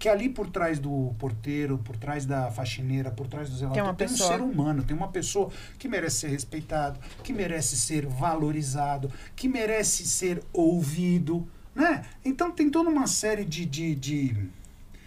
que 0.00 0.08
ali 0.08 0.28
por 0.28 0.50
trás 0.50 0.80
do 0.80 1.14
porteiro, 1.16 1.78
por 1.78 1.96
trás 1.96 2.26
da 2.26 2.50
faxineira, 2.50 3.12
por 3.12 3.28
trás 3.28 3.48
do 3.48 3.56
zelador, 3.56 3.94
tem, 3.94 4.06
tem 4.08 4.16
um 4.16 4.18
ser 4.18 4.40
humano, 4.40 4.82
tem 4.82 4.96
uma 4.96 5.06
pessoa 5.06 5.52
que 5.78 5.86
merece 5.86 6.16
ser 6.16 6.28
respeitado, 6.30 6.98
que 7.22 7.32
merece 7.32 7.76
ser 7.76 8.04
valorizado, 8.04 9.12
que 9.36 9.46
merece 9.46 10.04
ser 10.08 10.42
ouvido, 10.52 11.46
né? 11.72 12.04
Então 12.24 12.50
tem 12.50 12.68
toda 12.68 12.90
uma 12.90 13.06
série 13.06 13.44
de, 13.44 13.64
de, 13.64 13.94
de 13.94 14.50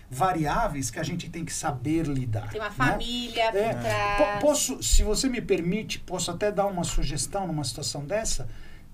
variáveis 0.10 0.90
que 0.90 0.98
a 0.98 1.04
gente 1.04 1.30
tem 1.30 1.44
que 1.44 1.52
saber 1.52 2.08
lidar. 2.08 2.50
Tem 2.50 2.62
uma 2.62 2.70
né? 2.70 2.76
família 2.76 3.52
por 3.52 3.58
é, 3.58 3.74
trás. 3.74 4.42
Posso, 4.42 4.82
se 4.82 5.04
você 5.04 5.28
me 5.28 5.42
permite, 5.42 6.00
posso 6.00 6.32
até 6.32 6.50
dar 6.50 6.68
uma 6.68 6.86
sugestão 6.86 7.46
numa 7.46 7.66
situação 7.66 8.06
dessa? 8.06 8.48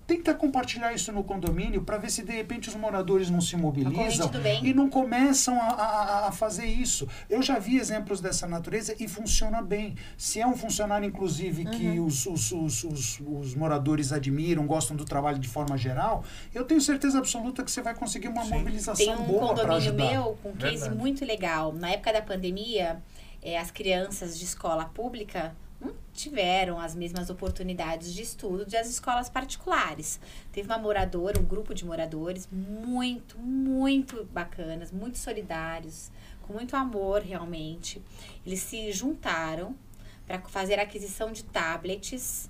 Tenta 0.07 0.33
compartilhar 0.33 0.93
isso 0.93 1.11
no 1.11 1.21
condomínio 1.21 1.83
para 1.83 1.97
ver 1.97 2.09
se 2.09 2.23
de 2.23 2.31
repente 2.31 2.69
os 2.69 2.75
moradores 2.75 3.29
não 3.29 3.41
se 3.41 3.57
mobilizam 3.57 4.31
e 4.63 4.73
não 4.73 4.89
começam 4.89 5.61
a, 5.61 5.65
a, 5.65 6.27
a, 6.29 6.31
fazer 6.31 6.65
isso. 6.65 7.05
Eu 7.29 7.41
já 7.41 7.59
vi 7.59 7.77
exemplos 7.77 8.21
dessa 8.21 8.47
natureza 8.47 8.95
e 8.97 9.05
funciona 9.05 9.61
bem. 9.61 9.95
Se 10.17 10.39
é 10.39 10.47
um 10.47 10.55
funcionário, 10.55 11.05
inclusive, 11.05 11.65
uhum. 11.65 11.71
que 11.71 11.99
os, 11.99 12.25
os, 12.25 12.51
os, 12.53 12.83
os, 12.85 13.19
os 13.19 13.53
moradores 13.53 14.13
admiram, 14.13 14.65
gostam 14.65 14.95
do 14.95 15.03
trabalho 15.03 15.39
de 15.39 15.47
forma 15.49 15.77
geral, 15.77 16.23
eu 16.55 16.63
tenho 16.63 16.79
certeza 16.79 17.17
absoluta 17.17 17.61
que 17.61 17.69
você 17.69 17.81
vai 17.81 17.93
conseguir 17.93 18.29
uma 18.29 18.45
Sim. 18.45 18.51
mobilização 18.51 19.05
Tem 19.05 19.13
um 19.13 19.23
boa 19.25 19.53
para 19.53 19.75
ajudar. 19.75 19.91
condomínio 19.91 20.23
meu 20.23 20.37
com 20.41 20.49
um 20.51 20.55
case 20.55 20.77
Verdade. 20.77 20.95
muito 20.95 21.25
legal. 21.25 21.73
Na 21.73 21.89
época 21.89 22.13
da 22.13 22.21
pandemia, 22.21 23.03
é, 23.41 23.57
as 23.59 23.71
crianças 23.71 24.39
de 24.39 24.45
escola 24.45 24.85
pública 24.85 25.53
tiveram 26.17 26.79
as 26.79 26.95
mesmas 26.95 27.29
oportunidades 27.29 28.11
de 28.11 28.23
estudo 28.23 28.65
das 28.65 28.89
escolas 28.89 29.29
particulares. 29.29 30.19
Teve 30.51 30.67
uma 30.67 30.79
moradora, 30.79 31.39
um 31.39 31.45
grupo 31.45 31.75
de 31.75 31.85
moradores 31.85 32.49
muito, 32.51 33.37
muito 33.37 34.25
bacanas, 34.25 34.91
muito 34.91 35.19
solidários, 35.19 36.11
com 36.41 36.53
muito 36.53 36.75
amor 36.75 37.21
realmente. 37.21 38.01
Eles 38.43 38.61
se 38.61 38.91
juntaram 38.91 39.75
para 40.25 40.39
fazer 40.39 40.79
a 40.79 40.83
aquisição 40.83 41.31
de 41.31 41.43
tablets 41.43 42.49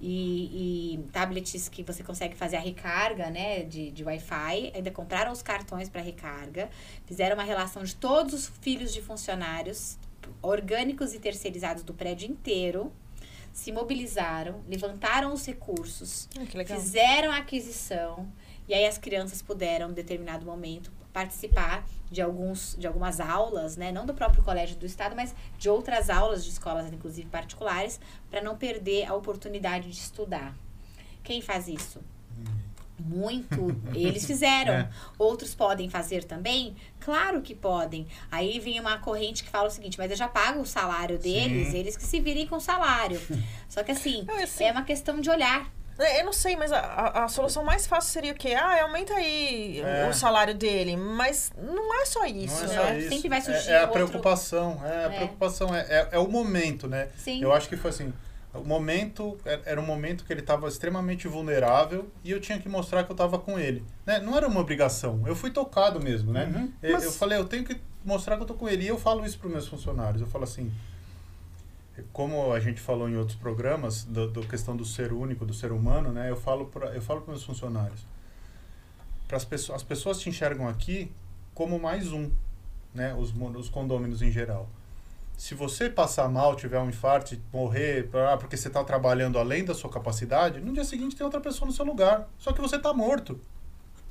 e, 0.00 0.94
e, 0.94 1.02
tablets 1.12 1.68
que 1.68 1.82
você 1.82 2.04
consegue 2.04 2.36
fazer 2.36 2.56
a 2.56 2.60
recarga 2.60 3.30
né, 3.30 3.64
de, 3.64 3.90
de 3.90 4.04
Wi-Fi. 4.04 4.72
Ainda 4.74 4.92
compraram 4.92 5.32
os 5.32 5.42
cartões 5.42 5.88
para 5.88 6.00
recarga, 6.00 6.70
fizeram 7.04 7.34
uma 7.34 7.44
relação 7.44 7.82
de 7.82 7.96
todos 7.96 8.32
os 8.32 8.46
filhos 8.60 8.92
de 8.94 9.02
funcionários 9.02 9.98
orgânicos 10.40 11.14
e 11.14 11.18
terceirizados 11.18 11.82
do 11.82 11.94
prédio 11.94 12.30
inteiro 12.30 12.92
se 13.52 13.70
mobilizaram, 13.70 14.62
levantaram 14.66 15.32
os 15.32 15.46
recursos, 15.46 16.28
ah, 16.38 16.64
fizeram 16.64 17.30
a 17.30 17.38
aquisição 17.38 18.26
e 18.66 18.74
aí 18.74 18.86
as 18.86 18.96
crianças 18.96 19.42
puderam, 19.42 19.90
em 19.90 19.92
determinado 19.92 20.46
momento, 20.46 20.90
participar 21.12 21.86
de 22.10 22.22
alguns 22.22 22.74
de 22.78 22.86
algumas 22.86 23.20
aulas, 23.20 23.76
né, 23.76 23.92
não 23.92 24.06
do 24.06 24.14
próprio 24.14 24.42
colégio 24.42 24.76
do 24.76 24.86
estado, 24.86 25.14
mas 25.14 25.34
de 25.58 25.68
outras 25.68 26.08
aulas 26.08 26.44
de 26.44 26.50
escolas, 26.50 26.90
inclusive 26.92 27.28
particulares, 27.28 28.00
para 28.30 28.40
não 28.40 28.56
perder 28.56 29.04
a 29.06 29.14
oportunidade 29.14 29.90
de 29.90 29.98
estudar. 29.98 30.56
Quem 31.22 31.40
faz 31.40 31.68
isso? 31.68 32.00
Muito. 33.04 33.76
Eles 33.94 34.24
fizeram. 34.24 34.74
É. 34.74 34.90
Outros 35.18 35.54
podem 35.54 35.90
fazer 35.90 36.24
também? 36.24 36.76
Claro 37.00 37.42
que 37.42 37.54
podem. 37.54 38.06
Aí 38.30 38.58
vem 38.60 38.78
uma 38.78 38.98
corrente 38.98 39.42
que 39.44 39.50
fala 39.50 39.68
o 39.68 39.70
seguinte: 39.70 39.98
mas 39.98 40.10
eu 40.10 40.16
já 40.16 40.28
pago 40.28 40.60
o 40.60 40.66
salário 40.66 41.18
deles, 41.18 41.68
Sim. 41.68 41.78
eles 41.78 41.96
que 41.96 42.04
se 42.04 42.20
virem 42.20 42.46
com 42.46 42.56
o 42.56 42.60
salário. 42.60 43.20
Só 43.68 43.82
que 43.82 43.92
assim, 43.92 44.24
não, 44.26 44.36
assim, 44.42 44.64
é 44.64 44.72
uma 44.72 44.84
questão 44.84 45.20
de 45.20 45.30
olhar. 45.30 45.70
É, 45.98 46.20
eu 46.20 46.24
não 46.24 46.32
sei, 46.32 46.56
mas 46.56 46.72
a, 46.72 47.24
a 47.24 47.28
solução 47.28 47.62
mais 47.64 47.86
fácil 47.86 48.10
seria 48.10 48.32
o 48.32 48.34
quê? 48.34 48.54
Ah, 48.54 48.82
aumenta 48.82 49.14
aí 49.14 49.80
é. 49.80 50.08
o 50.08 50.14
salário 50.14 50.54
dele. 50.54 50.96
Mas 50.96 51.52
não 51.56 51.94
é 52.00 52.06
só 52.06 52.24
isso, 52.24 52.64
não 52.64 52.72
é 52.72 52.76
né? 52.76 52.82
Só 52.82 52.94
isso. 52.94 53.08
Sempre 53.10 53.28
vai 53.28 53.40
surgir. 53.40 53.70
É, 53.70 53.72
é 53.72 53.78
a 53.78 53.80
outro... 53.82 53.94
preocupação. 53.94 54.80
É, 54.84 54.88
a 54.88 55.12
é. 55.12 55.16
preocupação. 55.16 55.74
É, 55.74 55.80
é, 55.80 56.08
é, 56.12 56.18
o 56.18 56.28
momento, 56.28 56.88
né? 56.88 57.08
Sim. 57.16 57.42
Eu 57.42 57.52
acho 57.52 57.68
que 57.68 57.76
foi 57.76 57.90
assim. 57.90 58.12
O 58.54 58.64
momento 58.64 59.38
era 59.64 59.80
um 59.80 59.86
momento 59.86 60.24
que 60.24 60.32
ele 60.32 60.40
estava 60.40 60.68
extremamente 60.68 61.26
vulnerável 61.26 62.10
e 62.22 62.30
eu 62.30 62.38
tinha 62.38 62.58
que 62.58 62.68
mostrar 62.68 63.02
que 63.04 63.10
eu 63.10 63.14
estava 63.14 63.38
com 63.38 63.58
ele. 63.58 63.82
Né? 64.04 64.20
Não 64.20 64.36
era 64.36 64.46
uma 64.46 64.60
obrigação, 64.60 65.22
eu 65.26 65.34
fui 65.34 65.50
tocado 65.50 65.98
mesmo, 65.98 66.32
né? 66.32 66.44
Uhum, 66.54 66.72
mas... 66.82 67.04
Eu 67.04 67.12
falei, 67.12 67.38
eu 67.38 67.46
tenho 67.46 67.64
que 67.64 67.80
mostrar 68.04 68.36
que 68.36 68.42
eu 68.42 68.46
tô 68.46 68.54
com 68.54 68.68
ele. 68.68 68.84
E 68.84 68.88
eu 68.88 68.98
falo 68.98 69.24
isso 69.24 69.38
para 69.38 69.46
os 69.46 69.52
meus 69.52 69.68
funcionários. 69.68 70.20
Eu 70.20 70.28
falo 70.28 70.44
assim, 70.44 70.70
como 72.12 72.52
a 72.52 72.60
gente 72.60 72.80
falou 72.80 73.08
em 73.08 73.16
outros 73.16 73.38
programas, 73.38 74.04
da 74.04 74.28
questão 74.42 74.76
do 74.76 74.84
ser 74.84 75.14
único, 75.14 75.46
do 75.46 75.54
ser 75.54 75.72
humano, 75.72 76.12
né? 76.12 76.28
Eu 76.28 76.36
falo 76.36 76.66
para 76.66 76.94
eu 76.94 77.00
falo 77.00 77.22
para 77.22 77.32
meus 77.32 77.44
funcionários, 77.44 78.06
para 79.26 79.38
as 79.38 79.46
pessoas, 79.46 79.76
as 79.76 79.82
pessoas 79.82 80.18
te 80.18 80.28
enxergam 80.28 80.68
aqui 80.68 81.10
como 81.54 81.78
mais 81.78 82.12
um, 82.12 82.30
né? 82.94 83.14
Os, 83.14 83.32
os 83.34 83.68
condôminos 83.70 84.20
em 84.20 84.30
geral 84.30 84.68
se 85.36 85.54
você 85.54 85.90
passar 85.90 86.28
mal, 86.28 86.54
tiver 86.54 86.78
um 86.78 86.88
infarto, 86.88 87.36
morrer, 87.52 88.08
porque 88.38 88.56
você 88.56 88.68
está 88.68 88.84
trabalhando 88.84 89.38
além 89.38 89.64
da 89.64 89.74
sua 89.74 89.90
capacidade, 89.90 90.60
no 90.60 90.72
dia 90.72 90.84
seguinte 90.84 91.16
tem 91.16 91.24
outra 91.24 91.40
pessoa 91.40 91.66
no 91.66 91.72
seu 91.72 91.84
lugar. 91.84 92.28
Só 92.38 92.52
que 92.52 92.60
você 92.60 92.76
está 92.76 92.92
morto. 92.92 93.40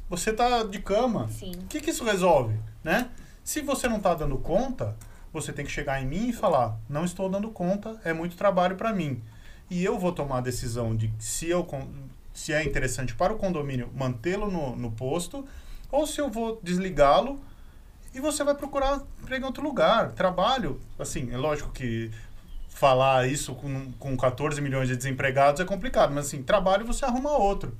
Você 0.09 0.31
está 0.31 0.63
de 0.63 0.79
cama. 0.79 1.29
O 1.41 1.67
que, 1.67 1.79
que 1.79 1.91
isso 1.91 2.03
resolve? 2.03 2.59
Né? 2.83 3.09
Se 3.43 3.61
você 3.61 3.87
não 3.87 3.97
está 3.97 4.13
dando 4.13 4.37
conta, 4.37 4.95
você 5.31 5.53
tem 5.53 5.65
que 5.65 5.71
chegar 5.71 6.01
em 6.01 6.05
mim 6.05 6.29
e 6.29 6.33
falar: 6.33 6.77
não 6.89 7.05
estou 7.05 7.29
dando 7.29 7.49
conta, 7.49 7.99
é 8.03 8.11
muito 8.11 8.35
trabalho 8.35 8.75
para 8.75 8.91
mim. 8.91 9.21
E 9.69 9.83
eu 9.83 9.97
vou 9.97 10.11
tomar 10.11 10.39
a 10.39 10.41
decisão 10.41 10.95
de 10.95 11.13
se 11.17 11.49
eu 11.49 11.65
se 12.33 12.53
é 12.53 12.63
interessante 12.63 13.15
para 13.15 13.33
o 13.33 13.37
condomínio 13.37 13.89
mantê-lo 13.93 14.49
no, 14.49 14.75
no 14.75 14.91
posto 14.91 15.45
ou 15.91 16.07
se 16.07 16.19
eu 16.19 16.29
vou 16.29 16.59
desligá-lo 16.63 17.39
e 18.13 18.19
você 18.19 18.43
vai 18.43 18.55
procurar 18.55 19.01
emprego 19.21 19.43
em 19.43 19.47
outro 19.47 19.63
lugar. 19.63 20.11
Trabalho, 20.11 20.79
assim, 20.99 21.31
é 21.31 21.37
lógico 21.37 21.71
que 21.71 22.11
falar 22.67 23.27
isso 23.27 23.53
com, 23.53 23.91
com 23.99 24.17
14 24.17 24.59
milhões 24.61 24.87
de 24.87 24.95
desempregados 24.95 25.61
é 25.61 25.65
complicado, 25.65 26.11
mas 26.13 26.27
assim, 26.27 26.41
trabalho 26.41 26.85
você 26.85 27.05
arruma 27.05 27.31
outro. 27.31 27.75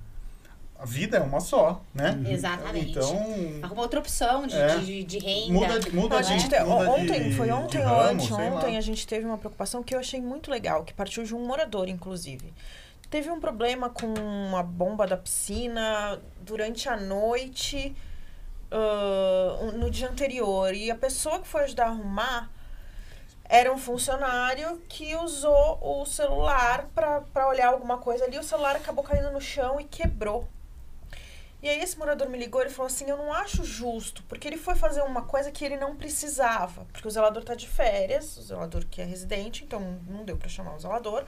A 0.77 0.85
vida 0.85 1.17
é 1.17 1.21
uma 1.21 1.39
só, 1.39 1.79
né? 1.93 2.11
Uhum. 2.11 2.31
Exatamente. 2.31 2.91
Então. 2.91 3.15
Arruma 3.61 3.83
outra 3.83 3.99
opção 3.99 4.47
de, 4.47 4.55
é, 4.55 4.77
de, 4.77 5.03
de, 5.03 5.19
renda. 5.19 5.53
Muda, 5.53 5.91
muda, 5.91 6.17
a 6.17 6.21
gente 6.23 6.45
muda 6.45 6.89
ontem, 6.89 7.29
de, 7.29 7.35
foi 7.35 7.51
ontem 7.51 7.85
ou 7.85 7.93
ontem, 7.93 8.33
ontem 8.33 8.77
a 8.77 8.81
gente 8.81 9.05
teve 9.05 9.23
uma 9.23 9.37
preocupação 9.37 9.83
que 9.83 9.93
eu 9.93 9.99
achei 9.99 10.19
muito 10.19 10.49
legal, 10.49 10.83
que 10.83 10.91
partiu 10.91 11.23
de 11.23 11.35
um 11.35 11.45
morador, 11.45 11.87
inclusive. 11.87 12.51
Teve 13.11 13.29
um 13.29 13.39
problema 13.39 13.89
com 13.89 14.07
uma 14.07 14.63
bomba 14.63 15.05
da 15.05 15.17
piscina 15.17 16.19
durante 16.41 16.89
a 16.89 16.97
noite, 16.97 17.95
uh, 18.71 19.71
no 19.73 19.89
dia 19.89 20.09
anterior. 20.09 20.73
E 20.73 20.89
a 20.89 20.95
pessoa 20.95 21.39
que 21.39 21.47
foi 21.47 21.63
ajudar 21.63 21.85
a 21.85 21.89
arrumar 21.89 22.49
era 23.45 23.71
um 23.71 23.77
funcionário 23.77 24.81
que 24.87 25.13
usou 25.15 25.77
o 25.81 26.05
celular 26.05 26.87
para 26.95 27.47
olhar 27.47 27.67
alguma 27.67 27.97
coisa 27.97 28.23
ali. 28.23 28.39
O 28.39 28.43
celular 28.43 28.75
acabou 28.75 29.03
caindo 29.03 29.29
no 29.31 29.41
chão 29.41 29.79
e 29.79 29.83
quebrou. 29.83 30.47
E 31.61 31.69
aí 31.69 31.79
esse 31.79 31.99
morador 31.99 32.27
me 32.27 32.39
ligou 32.39 32.63
e 32.63 32.69
falou 32.69 32.87
assim, 32.87 33.07
eu 33.07 33.17
não 33.17 33.31
acho 33.31 33.63
justo, 33.63 34.23
porque 34.23 34.47
ele 34.47 34.57
foi 34.57 34.73
fazer 34.73 35.03
uma 35.03 35.23
coisa 35.23 35.51
que 35.51 35.63
ele 35.63 35.77
não 35.77 35.95
precisava, 35.95 36.85
porque 36.91 37.07
o 37.07 37.11
zelador 37.11 37.43
tá 37.43 37.53
de 37.53 37.67
férias, 37.67 38.35
o 38.37 38.41
zelador 38.41 38.83
que 38.89 38.99
é 38.99 39.05
residente, 39.05 39.63
então 39.63 39.99
não 40.07 40.25
deu 40.25 40.37
para 40.37 40.49
chamar 40.49 40.75
o 40.75 40.79
zelador. 40.79 41.23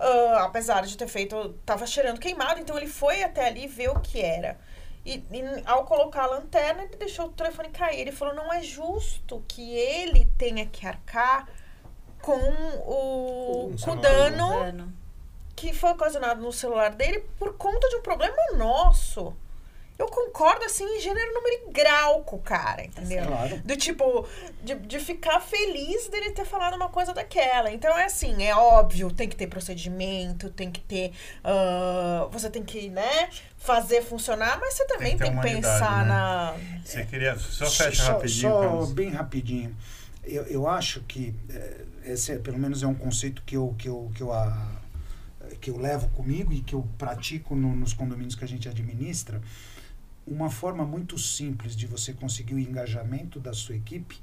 Uh, 0.00 0.36
apesar 0.38 0.84
de 0.86 0.96
ter 0.96 1.06
feito, 1.06 1.50
tava 1.64 1.86
cheirando 1.86 2.18
queimado, 2.18 2.58
então 2.58 2.76
ele 2.76 2.88
foi 2.88 3.22
até 3.22 3.46
ali 3.46 3.68
ver 3.68 3.90
o 3.90 4.00
que 4.00 4.20
era. 4.20 4.58
E, 5.04 5.14
e, 5.32 5.62
ao 5.64 5.84
colocar 5.84 6.24
a 6.24 6.26
lanterna, 6.26 6.82
ele 6.82 6.96
deixou 6.96 7.26
o 7.26 7.32
telefone 7.32 7.70
cair. 7.70 8.00
Ele 8.00 8.12
falou: 8.12 8.34
não 8.34 8.52
é 8.52 8.62
justo 8.62 9.42
que 9.48 9.74
ele 9.74 10.30
tenha 10.36 10.66
que 10.66 10.86
arcar 10.86 11.48
com 12.20 12.38
o, 12.86 13.74
com 13.82 13.90
o 13.92 13.96
dano 13.96 14.92
que 15.56 15.74
foi 15.74 15.90
ocasionado 15.90 16.40
no 16.40 16.52
celular 16.52 16.90
dele 16.90 17.20
por 17.38 17.54
conta 17.54 17.86
de 17.88 17.96
um 17.96 18.02
problema 18.02 18.36
nosso. 18.56 19.34
Eu 20.00 20.06
concordo, 20.06 20.64
assim, 20.64 20.82
em 20.82 20.98
gênero, 20.98 21.34
número 21.34 21.68
e 21.68 21.72
grau 21.72 22.24
com 22.24 22.36
o 22.36 22.38
cara, 22.38 22.82
entendeu? 22.82 23.26
Claro. 23.26 23.60
Do 23.62 23.76
tipo, 23.76 24.26
de, 24.64 24.74
de 24.74 24.98
ficar 24.98 25.40
feliz 25.40 26.08
dele 26.08 26.30
ter 26.30 26.46
falado 26.46 26.74
uma 26.74 26.88
coisa 26.88 27.12
daquela. 27.12 27.70
Então, 27.70 27.98
é 27.98 28.06
assim, 28.06 28.42
é 28.42 28.56
óbvio, 28.56 29.10
tem 29.10 29.28
que 29.28 29.36
ter 29.36 29.46
procedimento, 29.46 30.48
tem 30.48 30.70
que 30.70 30.80
ter... 30.80 31.12
Uh, 31.44 32.30
você 32.30 32.48
tem 32.48 32.62
que, 32.62 32.88
né, 32.88 33.28
fazer 33.58 34.00
funcionar, 34.00 34.58
mas 34.58 34.72
você 34.72 34.86
também 34.86 35.18
tem 35.18 35.36
que, 35.36 35.42
tem 35.42 35.56
que 35.56 35.60
pensar 35.60 36.06
né? 36.06 36.08
na... 36.08 36.54
Você 36.82 37.04
queria... 37.04 37.38
Só 37.38 37.66
fecha 37.66 38.02
só, 38.02 38.12
rapidinho. 38.12 38.50
Só 38.50 38.86
bem 38.86 39.10
rapidinho. 39.10 39.76
Eu, 40.24 40.44
eu 40.44 40.66
acho 40.66 41.00
que... 41.00 41.34
Eh, 41.50 41.84
esse, 42.06 42.32
é, 42.32 42.38
pelo 42.38 42.58
menos, 42.58 42.82
é 42.82 42.86
um 42.86 42.94
conceito 42.94 43.42
que 43.42 43.54
eu... 43.54 43.74
Que 43.76 43.86
eu, 43.86 44.10
que 44.14 44.22
eu 44.22 44.32
a, 44.32 44.80
que 45.60 45.68
eu 45.68 45.76
levo 45.76 46.08
comigo 46.10 46.54
e 46.54 46.62
que 46.62 46.74
eu 46.74 46.88
pratico 46.96 47.54
no, 47.54 47.76
nos 47.76 47.92
condomínios 47.92 48.34
que 48.34 48.44
a 48.44 48.48
gente 48.48 48.66
administra, 48.66 49.42
uma 50.30 50.48
forma 50.48 50.84
muito 50.84 51.18
simples 51.18 51.74
de 51.74 51.86
você 51.86 52.12
conseguir 52.12 52.54
o 52.54 52.58
engajamento 52.58 53.40
da 53.40 53.52
sua 53.52 53.74
equipe 53.74 54.20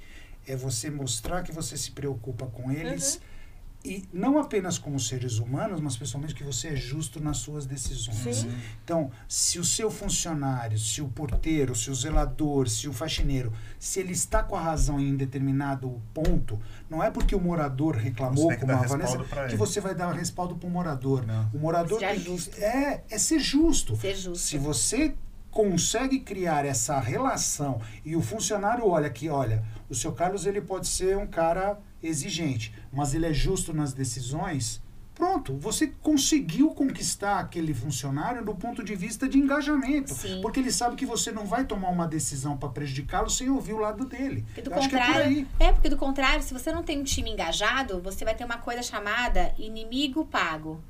é 0.48 0.56
você 0.56 0.90
mostrar 0.90 1.44
que 1.44 1.52
você 1.52 1.78
se 1.78 1.92
preocupa 1.92 2.48
com 2.48 2.72
eles 2.72 3.16
uhum. 3.16 3.92
e 3.92 4.06
não 4.14 4.40
apenas 4.40 4.78
como 4.78 4.98
seres 4.98 5.40
humanos, 5.40 5.82
mas 5.82 5.98
principalmente 5.98 6.34
que 6.34 6.46
você 6.46 6.70
é 6.70 6.76
justo 6.78 7.22
nas 7.22 7.40
suas 7.40 7.66
decisões. 7.66 8.38
Sim. 8.38 8.58
Então, 8.82 9.12
se 9.28 9.60
o 9.60 9.66
seu 9.66 9.92
funcionário, 9.92 10.80
se 10.80 11.02
o 11.02 11.10
porteiro, 11.10 11.76
se 11.76 11.92
o 11.92 11.96
zelador, 11.96 12.70
se 12.70 12.88
o 12.88 12.94
faxineiro, 12.94 13.52
se 13.78 14.00
ele 14.00 14.14
está 14.14 14.42
com 14.42 14.56
a 14.56 14.62
razão 14.62 15.02
em 15.02 15.18
determinado 15.18 16.02
ponto, 16.14 16.58
não 16.90 17.04
é 17.04 17.12
porque 17.12 17.36
o 17.36 17.42
morador 17.42 17.98
reclamou, 17.98 18.56
como 18.56 18.72
a 18.72 18.76
Vanessa, 18.78 19.18
que 19.50 19.58
você 19.58 19.82
vai 19.82 19.94
dar 19.94 20.14
respaldo 20.14 20.56
para 20.56 20.68
o 20.68 20.72
morador. 20.72 21.26
Não. 21.26 21.50
O 21.54 21.58
morador 21.58 22.00
tem 22.00 22.22
que, 22.22 22.64
é, 22.64 23.04
é 23.10 23.18
ser 23.18 23.40
justo. 23.40 23.98
Ser 23.98 24.16
justo. 24.16 24.38
Se 24.38 24.58
você 24.58 25.14
consegue 25.58 26.20
criar 26.20 26.68
essa 26.68 27.00
relação. 27.00 27.82
E 28.06 28.16
o 28.16 28.22
funcionário 28.22 28.86
olha 28.86 29.10
que, 29.10 29.28
olha, 29.28 29.66
o 29.90 29.96
seu 29.96 30.12
Carlos 30.12 30.46
ele 30.46 30.62
pode 30.62 30.86
ser 30.86 31.18
um 31.18 31.26
cara 31.26 31.80
exigente, 32.04 32.76
mas 32.94 33.16
ele 33.16 33.26
é 33.26 33.34
justo 33.34 33.74
nas 33.74 33.92
decisões, 33.92 34.80
Pronto, 35.18 35.58
você 35.58 35.88
conseguiu 35.88 36.70
conquistar 36.76 37.40
aquele 37.40 37.74
funcionário 37.74 38.46
do 38.46 38.54
ponto 38.54 38.84
de 38.84 38.96
vista 38.96 39.28
de 39.28 39.40
engajamento. 39.40 40.14
Sim. 40.14 40.42
Porque 40.44 40.60
ele 40.60 40.72
sabe 40.72 40.96
que 40.96 41.08
você 41.08 41.32
não 41.32 41.44
vai 41.44 41.66
tomar 41.66 41.90
uma 41.90 42.06
decisão 42.08 42.56
para 42.56 42.70
prejudicá-lo 42.70 43.28
sem 43.28 43.50
ouvir 43.50 43.74
o 43.74 43.80
lado 43.80 44.06
dele. 44.06 44.44
Porque 44.46 44.62
do 44.62 44.70
Eu 44.70 44.76
contrário, 44.78 45.48
é, 45.60 45.66
é, 45.66 45.74
porque 45.74 45.90
do 45.90 45.98
contrário, 45.98 46.44
se 46.44 46.54
você 46.54 46.72
não 46.72 46.84
tem 46.84 47.00
um 47.00 47.04
time 47.04 47.32
engajado, 47.32 48.00
você 48.00 48.24
vai 48.24 48.36
ter 48.36 48.46
uma 48.46 48.60
coisa 48.60 48.84
chamada 48.84 49.56
inimigo 49.58 50.24
pago. 50.24 50.84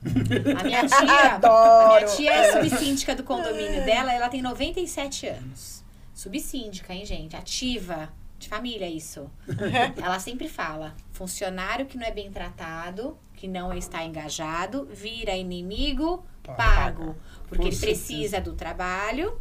A 0.60 0.64
minha 0.66 0.84
tia, 0.86 1.36
Adoro. 1.36 1.94
a 1.94 1.96
minha 1.96 2.06
tia 2.14 2.34
é 2.34 2.52
subsíndica 2.52 3.16
do 3.16 3.24
condomínio 3.24 3.86
dela, 3.86 4.12
ela 4.12 4.28
tem 4.28 4.42
97 4.42 5.26
anos. 5.26 5.86
Subsíndica, 6.14 6.94
hein, 6.94 7.06
gente? 7.06 7.34
Ativa. 7.38 8.12
De 8.38 8.50
família, 8.50 8.90
isso. 8.90 9.32
ela 10.04 10.20
sempre 10.20 10.50
fala: 10.50 10.94
funcionário 11.14 11.86
que 11.86 11.98
não 11.98 12.06
é 12.06 12.12
bem 12.12 12.30
tratado 12.30 13.18
que 13.38 13.48
não 13.48 13.72
está 13.72 14.04
engajado 14.04 14.86
vira 14.92 15.38
inimigo 15.38 16.26
pago. 16.56 17.16
Porque 17.48 17.68
ele 17.68 17.78
precisa 17.78 18.42
do 18.42 18.54
trabalho, 18.54 19.40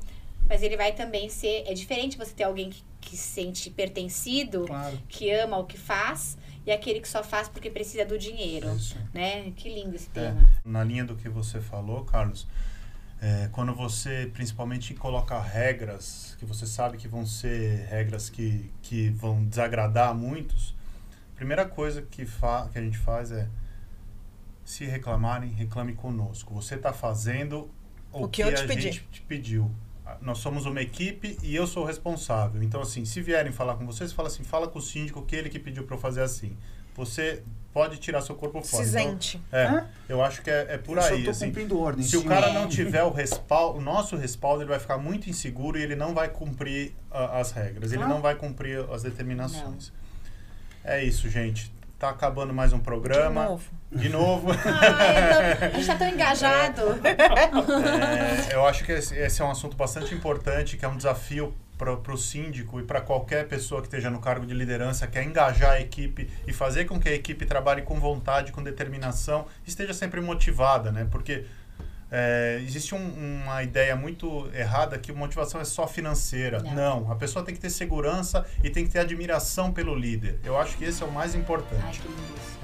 mas 0.48 0.62
ele 0.62 0.76
vai 0.76 0.92
também 0.92 1.28
ser. 1.28 1.64
É 1.66 1.74
diferente 1.74 2.16
você 2.16 2.32
ter 2.32 2.44
alguém 2.44 2.70
que, 2.70 2.84
que 3.00 3.16
se 3.16 3.28
sente 3.28 3.70
pertencido, 3.70 4.66
claro. 4.66 4.98
que 5.08 5.30
ama 5.32 5.56
o 5.56 5.64
que 5.64 5.78
faz, 5.78 6.36
e 6.64 6.70
aquele 6.70 7.00
que 7.00 7.08
só 7.08 7.24
faz 7.24 7.48
porque 7.48 7.70
precisa 7.70 8.04
do 8.04 8.18
dinheiro. 8.18 8.72
Isso. 8.76 8.96
Né? 9.12 9.50
Que 9.56 9.68
lindo 9.68 9.96
esse 9.96 10.08
é. 10.14 10.20
tema. 10.20 10.48
Na 10.64 10.84
linha 10.84 11.04
do 11.04 11.16
que 11.16 11.28
você 11.28 11.60
falou, 11.60 12.04
Carlos, 12.04 12.46
é, 13.20 13.48
quando 13.50 13.74
você 13.74 14.30
principalmente 14.32 14.92
coloca 14.94 15.40
regras, 15.40 16.36
que 16.38 16.44
você 16.44 16.66
sabe 16.66 16.98
que 16.98 17.08
vão 17.08 17.24
ser 17.24 17.86
regras 17.88 18.28
que, 18.28 18.70
que 18.82 19.08
vão 19.10 19.42
desagradar 19.44 20.10
a 20.10 20.14
muitos, 20.14 20.74
a 21.32 21.36
primeira 21.36 21.64
coisa 21.64 22.02
que, 22.02 22.24
fa 22.24 22.68
que 22.72 22.78
a 22.78 22.82
gente 22.82 22.98
faz 22.98 23.32
é 23.32 23.48
se 24.66 24.84
reclamarem, 24.84 25.48
reclame 25.50 25.94
conosco. 25.94 26.52
Você 26.52 26.74
está 26.74 26.92
fazendo 26.92 27.70
o, 28.12 28.24
o 28.24 28.28
que, 28.28 28.42
que 28.42 28.48
a 28.48 28.66
pedi. 28.66 28.82
gente 28.82 29.06
te 29.12 29.22
pediu. 29.22 29.70
Nós 30.20 30.38
somos 30.38 30.66
uma 30.66 30.82
equipe 30.82 31.38
e 31.42 31.54
eu 31.54 31.66
sou 31.66 31.84
o 31.84 31.86
responsável. 31.86 32.62
Então, 32.62 32.80
assim, 32.80 33.04
se 33.04 33.22
vierem 33.22 33.52
falar 33.52 33.76
com 33.76 33.86
vocês, 33.86 34.12
fala 34.12 34.28
assim, 34.28 34.42
fala 34.42 34.66
com 34.66 34.80
o 34.80 34.82
síndico 34.82 35.22
que 35.22 35.36
ele 35.36 35.48
que 35.48 35.58
pediu 35.58 35.84
para 35.84 35.94
eu 35.94 36.00
fazer 36.00 36.22
assim. 36.22 36.56
Você 36.96 37.42
pode 37.72 37.98
tirar 37.98 38.22
seu 38.22 38.34
corpo 38.34 38.60
fora. 38.62 38.84
Se 38.84 38.98
então, 38.98 39.40
É, 39.52 39.84
eu 40.08 40.22
acho 40.22 40.42
que 40.42 40.50
é, 40.50 40.66
é 40.70 40.78
por 40.78 40.96
eu 40.96 41.04
aí. 41.04 41.24
Só 41.24 41.30
assim, 41.30 41.46
cumprindo 41.46 41.78
ordem. 41.78 42.02
Se 42.02 42.10
sim. 42.12 42.16
o 42.16 42.24
cara 42.24 42.52
não 42.52 42.68
tiver 42.68 43.04
o 43.04 43.10
respaldo, 43.10 43.78
o 43.78 43.82
nosso 43.82 44.16
respaldo, 44.16 44.62
ele 44.62 44.70
vai 44.70 44.80
ficar 44.80 44.98
muito 44.98 45.30
inseguro 45.30 45.78
e 45.78 45.82
ele 45.82 45.94
não 45.94 46.12
vai 46.12 46.28
cumprir 46.28 46.92
uh, 47.10 47.34
as 47.34 47.52
regras. 47.52 47.92
Ele 47.92 48.04
não 48.04 48.20
vai 48.20 48.34
cumprir 48.34 48.80
as 48.90 49.02
determinações. 49.02 49.92
Não. 50.84 50.92
É 50.92 51.04
isso, 51.04 51.28
gente. 51.28 51.72
Tá 51.98 52.10
acabando 52.10 52.52
mais 52.52 52.74
um 52.74 52.78
programa. 52.78 53.42
De 53.42 53.48
novo. 53.48 53.70
De 53.90 54.08
novo. 54.10 54.48
Ai, 54.66 55.52
a 55.52 55.70
gente 55.70 55.86
tá 55.86 55.96
tão 55.96 56.08
engajado. 56.08 56.82
É, 57.02 58.54
eu 58.54 58.66
acho 58.66 58.84
que 58.84 58.92
esse, 58.92 59.16
esse, 59.16 59.40
é 59.40 59.44
um 59.44 59.50
assunto 59.50 59.78
bastante 59.78 60.14
importante, 60.14 60.76
que 60.76 60.84
é 60.84 60.88
um 60.88 60.96
desafio 60.96 61.54
para 61.78 62.12
o 62.12 62.16
síndico 62.18 62.78
e 62.80 62.82
para 62.82 63.00
qualquer 63.00 63.48
pessoa 63.48 63.80
que 63.80 63.86
esteja 63.86 64.10
no 64.10 64.20
cargo 64.20 64.44
de 64.44 64.52
liderança, 64.52 65.06
que 65.06 65.18
é 65.18 65.24
engajar 65.24 65.72
a 65.72 65.80
equipe 65.80 66.30
e 66.46 66.52
fazer 66.52 66.84
com 66.84 67.00
que 67.00 67.08
a 67.08 67.12
equipe 67.12 67.46
trabalhe 67.46 67.80
com 67.80 67.98
vontade, 67.98 68.52
com 68.52 68.62
determinação, 68.62 69.46
esteja 69.66 69.94
sempre 69.94 70.20
motivada, 70.20 70.92
né? 70.92 71.06
Porque 71.10 71.46
é, 72.18 72.62
existe 72.64 72.94
um, 72.94 73.42
uma 73.44 73.62
ideia 73.62 73.94
muito 73.94 74.48
errada 74.54 74.96
que 74.98 75.12
motivação 75.12 75.60
é 75.60 75.66
só 75.66 75.86
financeira. 75.86 76.62
Não. 76.62 76.74
Não. 76.74 77.12
a 77.12 77.14
pessoa 77.14 77.44
tem 77.44 77.54
que 77.54 77.60
ter 77.60 77.68
segurança 77.68 78.46
e 78.64 78.70
tem 78.70 78.86
que 78.86 78.90
ter 78.90 79.00
admiração 79.00 79.70
pelo 79.70 79.94
líder. 79.94 80.38
Eu 80.42 80.58
acho 80.58 80.78
que 80.78 80.84
esse 80.84 81.02
é 81.02 81.06
o 81.06 81.12
mais 81.12 81.34
importante. 81.34 82.00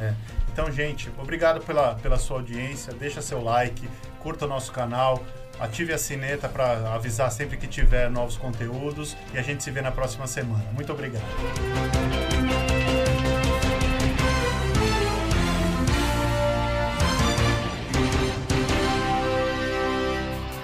Ai, 0.01 0.09
é. 0.09 0.15
Então, 0.51 0.73
gente, 0.73 1.11
obrigado 1.19 1.61
pela, 1.61 1.97
pela 1.97 2.17
sua 2.17 2.39
audiência. 2.39 2.95
Deixa 2.95 3.21
seu 3.21 3.43
like, 3.43 3.87
curta 4.21 4.47
o 4.47 4.49
nosso 4.49 4.73
canal, 4.73 5.23
ative 5.61 5.93
a 5.93 5.99
sineta 5.99 6.49
para 6.49 6.95
avisar 6.95 7.31
sempre 7.31 7.59
que 7.59 7.67
tiver 7.67 8.11
novos 8.11 8.39
conteúdos 8.39 9.15
e 9.35 9.39
a 9.39 9.43
gente 9.43 9.63
se 9.63 9.71
vê 9.71 9.83
na 9.83 9.93
próxima 9.93 10.27
semana. 10.27 10.65
Muito 10.73 10.91
obrigado. 10.91 11.23